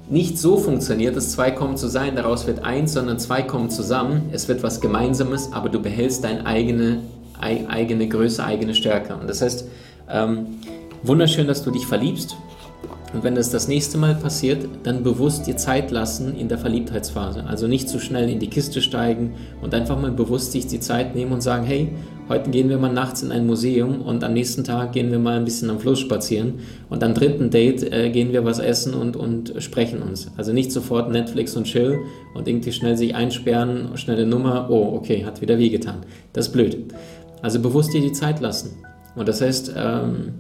nicht 0.10 0.40
so 0.40 0.58
funktioniert 0.58 1.16
dass 1.16 1.32
zwei 1.32 1.52
kommen 1.52 1.78
zu 1.78 1.88
sein, 1.88 2.16
daraus 2.16 2.48
wird 2.48 2.64
eins, 2.64 2.94
sondern 2.94 3.20
zwei 3.20 3.44
kommen 3.44 3.70
zusammen, 3.70 4.30
es 4.32 4.48
wird 4.48 4.64
was 4.64 4.82
Gemeinsames, 4.82 5.54
aber 5.54 5.70
du 5.70 5.80
behältst 5.80 6.24
deine 6.24 6.46
eigene, 6.48 7.02
eigene 7.40 8.08
Größe, 8.08 8.44
eigene 8.44 8.74
Stärke. 8.74 9.16
Und 9.16 9.30
das 9.30 9.44
heißt, 9.44 9.68
ähm, 10.10 10.48
wunderschön, 11.04 11.46
dass 11.46 11.64
du 11.64 11.70
dich 11.70 11.86
verliebst, 11.86 12.36
und 13.16 13.24
wenn 13.24 13.34
das 13.34 13.50
das 13.50 13.70
nächste 13.70 13.98
Mal 13.98 14.14
passiert, 14.14 14.68
dann 14.84 15.02
bewusst 15.02 15.48
dir 15.48 15.56
Zeit 15.56 15.90
lassen 15.90 16.36
in 16.36 16.50
der 16.50 16.58
Verliebtheitsphase. 16.58 17.46
Also 17.46 17.66
nicht 17.66 17.88
zu 17.88 18.00
schnell 18.00 18.30
in 18.30 18.40
die 18.40 18.50
Kiste 18.50 18.82
steigen 18.82 19.36
und 19.62 19.74
einfach 19.74 19.98
mal 19.98 20.12
bewusst 20.12 20.52
sich 20.52 20.68
die 20.68 20.82
Zeit 20.82 21.16
nehmen 21.16 21.32
und 21.32 21.42
sagen, 21.42 21.66
hey, 21.66 21.92
heute 22.28 22.50
gehen 22.50 22.68
wir 22.68 22.78
mal 22.78 22.92
nachts 22.92 23.24
in 23.24 23.32
ein 23.32 23.48
Museum 23.48 24.02
und 24.02 24.22
am 24.26 24.34
nächsten 24.34 24.66
Tag 24.66 24.92
gehen 24.92 25.12
wir 25.12 25.20
mal 25.20 25.38
ein 25.38 25.46
bisschen 25.46 25.70
am 25.70 25.80
Fluss 25.80 26.02
spazieren 26.02 26.56
und 26.90 27.06
am 27.06 27.14
dritten 27.14 27.52
Date 27.52 27.84
äh, 27.84 28.10
gehen 28.10 28.34
wir 28.34 28.44
was 28.44 28.60
essen 28.60 28.94
und, 28.94 29.16
und 29.16 29.54
sprechen 29.60 30.02
uns. 30.02 30.30
Also 30.36 30.52
nicht 30.52 30.74
sofort 30.74 31.10
Netflix 31.10 31.56
und 31.56 31.64
Chill 31.64 32.00
und 32.34 32.50
irgendwie 32.50 32.74
schnell 32.74 32.98
sich 32.98 33.16
einsperren, 33.16 33.92
schnelle 33.96 34.26
Nummer, 34.26 34.70
oh, 34.70 34.94
okay, 34.94 35.24
hat 35.24 35.40
wieder 35.40 35.58
wehgetan. 35.58 36.00
Das 36.34 36.48
ist 36.48 36.52
blöd. 36.52 36.94
Also 37.42 37.62
bewusst 37.62 37.94
dir 37.94 38.02
die 38.02 38.12
Zeit 38.12 38.42
lassen. 38.42 38.72
Und 39.16 39.30
das 39.30 39.40
heißt, 39.40 39.74
ähm, 39.78 40.34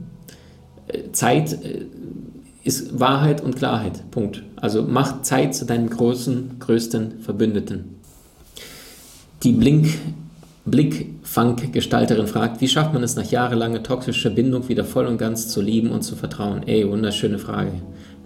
Zeit 1.13 1.53
äh, 1.53 1.85
ist 2.65 2.99
Wahrheit 2.99 3.41
und 3.41 3.55
Klarheit. 3.55 4.09
Punkt. 4.09 4.43
Also 4.55 4.81
mach 4.81 5.21
Zeit 5.21 5.55
zu 5.55 5.65
deinem 5.65 5.87
großen, 5.87 6.57
größten 6.59 7.19
Verbündeten. 7.21 7.99
Die 9.43 9.51
Blink, 9.51 9.87
Blickfang-Gestalterin 10.65 12.25
fragt, 12.25 12.61
wie 12.61 12.67
schafft 12.67 12.91
man 12.91 13.03
es 13.03 13.15
nach 13.15 13.29
jahrelanger 13.29 13.83
toxischer 13.83 14.31
Bindung 14.31 14.67
wieder 14.67 14.83
voll 14.83 15.05
und 15.05 15.19
ganz 15.19 15.47
zu 15.49 15.61
lieben 15.61 15.91
und 15.91 16.01
zu 16.01 16.15
vertrauen? 16.15 16.63
Ey, 16.65 16.89
wunderschöne 16.89 17.37
Frage. 17.37 17.71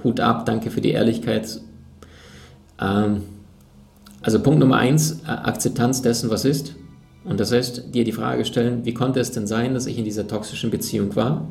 Hut 0.05 0.21
ab, 0.21 0.45
danke 0.45 0.71
für 0.71 0.79
die 0.79 0.91
Ehrlichkeit. 0.91 1.59
Ähm, 2.79 3.23
also 4.21 4.39
Punkt 4.39 4.61
Nummer 4.61 4.77
eins, 4.77 5.19
Akzeptanz 5.25 6.01
dessen, 6.01 6.29
was 6.29 6.45
ist. 6.45 6.75
Und 7.25 7.41
das 7.41 7.51
heißt, 7.51 7.93
dir 7.93 8.05
die 8.05 8.13
Frage 8.13 8.45
stellen, 8.45 8.85
wie 8.85 8.93
konnte 8.93 9.19
es 9.19 9.31
denn 9.31 9.47
sein, 9.47 9.73
dass 9.73 9.85
ich 9.85 9.97
in 9.97 10.05
dieser 10.05 10.27
toxischen 10.27 10.71
Beziehung 10.71 11.13
war? 11.17 11.45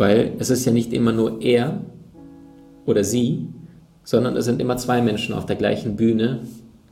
Weil 0.00 0.32
es 0.38 0.48
ist 0.48 0.64
ja 0.64 0.72
nicht 0.72 0.94
immer 0.94 1.12
nur 1.12 1.42
er 1.42 1.82
oder 2.86 3.04
sie, 3.04 3.48
sondern 4.02 4.34
es 4.34 4.46
sind 4.46 4.58
immer 4.58 4.78
zwei 4.78 5.02
Menschen 5.02 5.34
auf 5.34 5.44
der 5.44 5.56
gleichen 5.56 5.96
Bühne, 5.96 6.40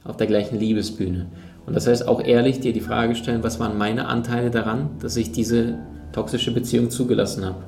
auf 0.04 0.18
der 0.18 0.26
gleichen 0.26 0.60
Liebesbühne. 0.60 1.24
Und 1.64 1.74
das 1.74 1.86
heißt 1.86 2.06
auch 2.06 2.22
ehrlich 2.22 2.60
dir 2.60 2.74
die 2.74 2.82
Frage 2.82 3.14
stellen, 3.14 3.42
was 3.42 3.58
waren 3.58 3.78
meine 3.78 4.08
Anteile 4.08 4.50
daran, 4.50 4.90
dass 5.00 5.16
ich 5.16 5.32
diese 5.32 5.78
toxische 6.12 6.52
Beziehung 6.52 6.90
zugelassen 6.90 7.46
habe. 7.46 7.62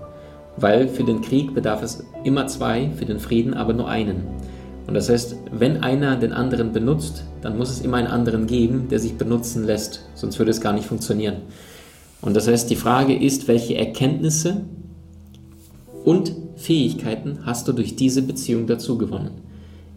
Weil 0.58 0.88
für 0.88 1.04
den 1.04 1.22
Krieg 1.22 1.54
bedarf 1.54 1.82
es 1.82 2.04
immer 2.22 2.46
zwei, 2.46 2.90
für 2.98 3.06
den 3.06 3.18
Frieden 3.18 3.54
aber 3.54 3.72
nur 3.72 3.88
einen. 3.88 4.26
Und 4.86 4.92
das 4.92 5.08
heißt, 5.08 5.36
wenn 5.52 5.82
einer 5.82 6.16
den 6.16 6.34
anderen 6.34 6.72
benutzt, 6.72 7.24
dann 7.40 7.56
muss 7.56 7.70
es 7.70 7.80
immer 7.80 7.96
einen 7.96 8.08
anderen 8.08 8.46
geben, 8.46 8.88
der 8.90 8.98
sich 8.98 9.14
benutzen 9.14 9.64
lässt, 9.64 10.04
sonst 10.14 10.38
würde 10.38 10.50
es 10.50 10.60
gar 10.60 10.74
nicht 10.74 10.84
funktionieren. 10.84 11.36
Und 12.20 12.36
das 12.36 12.46
heißt, 12.46 12.68
die 12.68 12.76
Frage 12.76 13.16
ist, 13.16 13.48
welche 13.48 13.78
Erkenntnisse 13.78 14.66
und 16.04 16.32
Fähigkeiten 16.56 17.40
hast 17.44 17.68
du 17.68 17.72
durch 17.72 17.96
diese 17.96 18.22
Beziehung 18.22 18.66
dazu 18.66 18.98
gewonnen. 18.98 19.30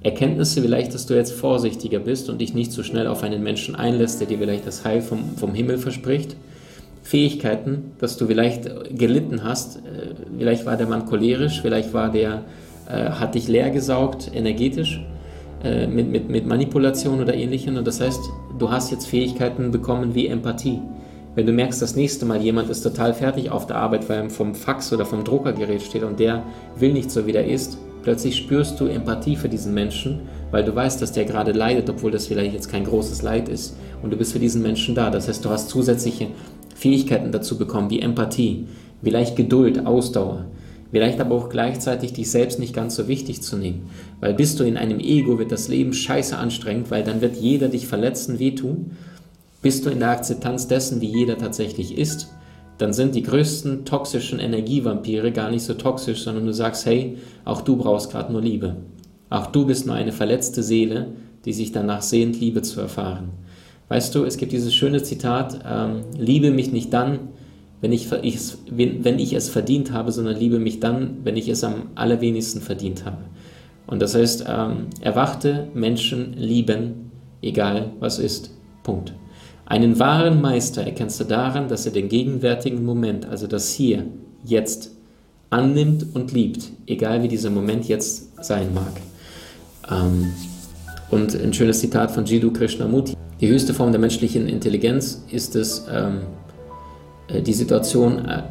Erkenntnisse 0.01 0.61
vielleicht, 0.61 0.93
dass 0.93 1.05
du 1.05 1.13
jetzt 1.13 1.31
vorsichtiger 1.31 1.99
bist 1.99 2.29
und 2.29 2.41
dich 2.41 2.53
nicht 2.53 2.73
so 2.73 2.83
schnell 2.83 3.07
auf 3.07 3.23
einen 3.23 3.41
Menschen 3.41 3.75
einlässt, 3.75 4.19
der 4.19 4.27
dir 4.27 4.37
vielleicht 4.37 4.67
das 4.67 4.83
Heil 4.83 5.01
vom, 5.01 5.37
vom 5.37 5.53
Himmel 5.53 5.77
verspricht. 5.77 6.35
Fähigkeiten, 7.03 7.91
dass 7.99 8.17
du 8.17 8.27
vielleicht 8.27 8.69
gelitten 8.97 9.43
hast, 9.43 9.77
äh, 9.77 10.15
vielleicht 10.37 10.65
war 10.65 10.77
der 10.77 10.87
Mann 10.87 11.05
cholerisch, 11.05 11.61
vielleicht 11.61 11.93
war 11.93 12.11
der, 12.11 12.43
äh, 12.87 13.11
hat 13.11 13.35
dich 13.35 13.47
leer 13.47 13.71
gesaugt, 13.71 14.31
energetisch, 14.33 15.01
äh, 15.63 15.87
mit, 15.87 16.09
mit, 16.09 16.29
mit 16.29 16.45
Manipulation 16.45 17.21
oder 17.21 17.33
ähnlichem. 17.33 17.77
Und 17.77 17.87
das 17.87 18.01
heißt, 18.01 18.21
du 18.59 18.71
hast 18.71 18.91
jetzt 18.91 19.07
Fähigkeiten 19.07 19.71
bekommen 19.71 20.15
wie 20.15 20.27
Empathie. 20.27 20.79
Wenn 21.35 21.47
du 21.47 21.51
merkst, 21.51 21.81
das 21.81 21.95
nächste 21.95 22.27
Mal 22.27 22.41
jemand 22.41 22.69
ist 22.69 22.81
total 22.81 23.13
fertig 23.13 23.49
auf 23.49 23.65
der 23.65 23.77
Arbeit, 23.77 24.07
weil 24.07 24.23
er 24.23 24.29
vom 24.29 24.53
Fax 24.53 24.93
oder 24.93 25.03
vom 25.03 25.23
Druckergerät 25.23 25.81
steht 25.81 26.03
und 26.03 26.19
der 26.19 26.43
will 26.77 26.93
nicht 26.93 27.09
so, 27.09 27.25
wie 27.25 27.31
der 27.31 27.47
ist, 27.47 27.79
plötzlich 28.03 28.35
spürst 28.35 28.79
du 28.79 28.85
Empathie 28.85 29.35
für 29.35 29.49
diesen 29.49 29.73
Menschen, 29.73 30.21
weil 30.51 30.63
du 30.63 30.75
weißt, 30.75 31.01
dass 31.01 31.11
der 31.11 31.25
gerade 31.25 31.51
leidet, 31.51 31.89
obwohl 31.89 32.11
das 32.11 32.27
vielleicht 32.27 32.53
jetzt 32.53 32.69
kein 32.69 32.83
großes 32.83 33.23
Leid 33.23 33.49
ist. 33.49 33.75
Und 34.03 34.11
du 34.13 34.17
bist 34.17 34.33
für 34.33 34.39
diesen 34.39 34.61
Menschen 34.61 34.93
da. 34.93 35.09
Das 35.09 35.27
heißt, 35.27 35.43
du 35.43 35.49
hast 35.49 35.69
zusätzliche 35.69 36.27
Fähigkeiten 36.75 37.31
dazu 37.31 37.57
bekommen, 37.57 37.89
wie 37.89 38.01
Empathie, 38.01 38.67
vielleicht 39.01 39.35
Geduld, 39.35 39.87
Ausdauer. 39.87 40.45
Vielleicht 40.91 41.19
aber 41.19 41.33
auch 41.33 41.49
gleichzeitig 41.49 42.13
dich 42.13 42.29
selbst 42.29 42.59
nicht 42.59 42.75
ganz 42.75 42.95
so 42.95 43.07
wichtig 43.07 43.41
zu 43.41 43.57
nehmen. 43.57 43.89
Weil 44.19 44.35
bist 44.35 44.59
du 44.59 44.63
in 44.63 44.77
einem 44.77 44.99
Ego, 44.99 45.39
wird 45.39 45.51
das 45.51 45.67
Leben 45.67 45.93
scheiße 45.93 46.37
anstrengend, 46.37 46.91
weil 46.91 47.03
dann 47.03 47.21
wird 47.21 47.35
jeder 47.35 47.69
dich 47.69 47.87
verletzen, 47.87 48.37
wehtun. 48.37 48.91
Bist 49.63 49.85
du 49.85 49.89
in 49.89 49.99
der 49.99 50.09
Akzeptanz 50.09 50.67
dessen, 50.67 51.01
wie 51.01 51.07
jeder 51.07 51.37
tatsächlich 51.37 51.97
ist, 51.97 52.29
dann 52.77 52.91
sind 52.91 53.15
die 53.15 53.23
größten 53.23 53.85
toxischen 53.85 54.39
Energievampire 54.39 55.31
gar 55.31 55.49
nicht 55.49 55.63
so 55.63 55.73
toxisch, 55.73 56.21
sondern 56.23 56.45
du 56.45 56.53
sagst, 56.53 56.85
hey, 56.85 57.17
auch 57.45 57.61
du 57.61 57.77
brauchst 57.77 58.11
gerade 58.11 58.31
nur 58.31 58.41
Liebe. 58.41 58.75
Auch 59.29 59.47
du 59.47 59.65
bist 59.65 59.85
nur 59.85 59.95
eine 59.95 60.11
verletzte 60.11 60.61
Seele, 60.61 61.13
die 61.45 61.53
sich 61.53 61.71
danach 61.71 62.01
sehnt, 62.01 62.39
Liebe 62.39 62.61
zu 62.61 62.81
erfahren. 62.81 63.29
Weißt 63.87 64.13
du, 64.15 64.25
es 64.25 64.35
gibt 64.37 64.51
dieses 64.51 64.75
schöne 64.75 65.01
Zitat, 65.01 65.59
ähm, 65.65 66.01
liebe 66.17 66.51
mich 66.51 66.73
nicht 66.73 66.91
dann, 66.93 67.19
wenn 67.79 67.93
ich, 67.93 68.11
wenn 68.11 69.19
ich 69.19 69.33
es 69.33 69.49
verdient 69.49 69.93
habe, 69.93 70.11
sondern 70.11 70.37
liebe 70.37 70.59
mich 70.59 70.81
dann, 70.81 71.19
wenn 71.23 71.37
ich 71.37 71.47
es 71.47 71.63
am 71.63 71.89
allerwenigsten 71.95 72.61
verdient 72.61 73.05
habe. 73.05 73.23
Und 73.87 74.01
das 74.01 74.13
heißt, 74.13 74.45
ähm, 74.47 74.87
erwachte 74.99 75.67
Menschen 75.73 76.33
lieben, 76.33 77.11
egal 77.41 77.91
was 77.99 78.19
ist. 78.19 78.51
Punkt. 78.83 79.13
Einen 79.65 79.97
wahren 79.99 80.41
Meister 80.41 80.83
erkennst 80.83 81.19
du 81.19 81.23
daran, 81.23 81.67
dass 81.67 81.85
er 81.85 81.93
den 81.93 82.09
gegenwärtigen 82.09 82.83
Moment, 82.83 83.25
also 83.25 83.47
das 83.47 83.71
Hier, 83.71 84.05
jetzt, 84.43 84.91
annimmt 85.49 86.07
und 86.13 86.31
liebt, 86.31 86.69
egal 86.87 87.23
wie 87.23 87.27
dieser 87.27 87.49
Moment 87.49 87.87
jetzt 87.87 88.43
sein 88.43 88.73
mag. 88.73 88.91
Ähm, 89.89 90.33
und 91.11 91.35
ein 91.35 91.53
schönes 91.53 91.79
Zitat 91.79 92.11
von 92.11 92.25
Jiddu 92.25 92.51
Krishnamurti. 92.51 93.15
Die 93.39 93.47
höchste 93.47 93.73
Form 93.73 93.91
der 93.91 94.01
menschlichen 94.01 94.47
Intelligenz 94.47 95.23
ist 95.31 95.55
es, 95.55 95.85
ähm, 95.91 96.21
äh, 97.27 97.41
die 97.41 97.53
Situation 97.53 98.25
äh, 98.25 98.43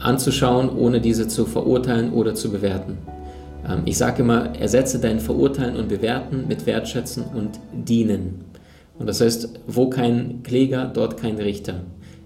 anzuschauen, 0.00 0.70
ohne 0.70 1.00
diese 1.00 1.28
zu 1.28 1.44
verurteilen 1.44 2.12
oder 2.12 2.34
zu 2.34 2.50
bewerten. 2.50 2.98
Ähm, 3.68 3.82
ich 3.84 3.98
sage 3.98 4.22
immer, 4.22 4.54
ersetze 4.56 4.98
dein 4.98 5.18
Verurteilen 5.20 5.76
und 5.76 5.88
Bewerten 5.88 6.44
mit 6.48 6.66
Wertschätzen 6.66 7.24
und 7.34 7.58
Dienen. 7.72 8.44
Und 8.98 9.06
das 9.06 9.20
heißt, 9.20 9.48
wo 9.66 9.88
kein 9.90 10.42
Kläger, 10.42 10.90
dort 10.92 11.16
kein 11.16 11.36
Richter. 11.36 11.80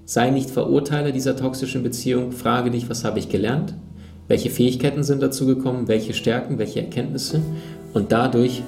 Sei 0.04 0.30
nicht 0.30 0.50
Verurteiler 0.50 1.12
dieser 1.12 1.36
toxischen 1.36 1.82
Beziehung, 1.82 2.32
frage 2.32 2.70
dich, 2.70 2.88
was 2.88 3.04
habe 3.04 3.18
ich 3.18 3.28
gelernt, 3.28 3.74
welche 4.26 4.50
Fähigkeiten 4.50 5.02
sind 5.02 5.22
dazu 5.22 5.46
gekommen, 5.46 5.88
welche 5.88 6.14
Stärken, 6.14 6.58
welche 6.58 6.80
Erkenntnisse? 6.80 7.42
Und 7.94 8.12
dadurch 8.12 8.62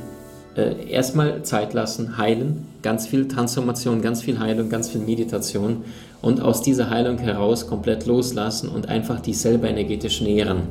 äh, 0.56 0.90
erstmal 0.90 1.42
Zeit 1.42 1.74
lassen, 1.74 2.16
heilen, 2.18 2.66
ganz 2.82 3.06
viel 3.06 3.28
Transformation, 3.28 4.02
ganz 4.02 4.22
viel 4.22 4.38
Heilung, 4.38 4.68
ganz 4.68 4.88
viel 4.88 5.00
Meditation. 5.00 5.84
Und 6.22 6.40
aus 6.40 6.62
dieser 6.62 6.90
Heilung 6.90 7.18
heraus 7.18 7.66
komplett 7.66 8.06
loslassen 8.06 8.68
und 8.68 8.88
einfach 8.88 9.20
dich 9.20 9.38
selber 9.38 9.68
energetisch 9.68 10.20
nähren. 10.20 10.62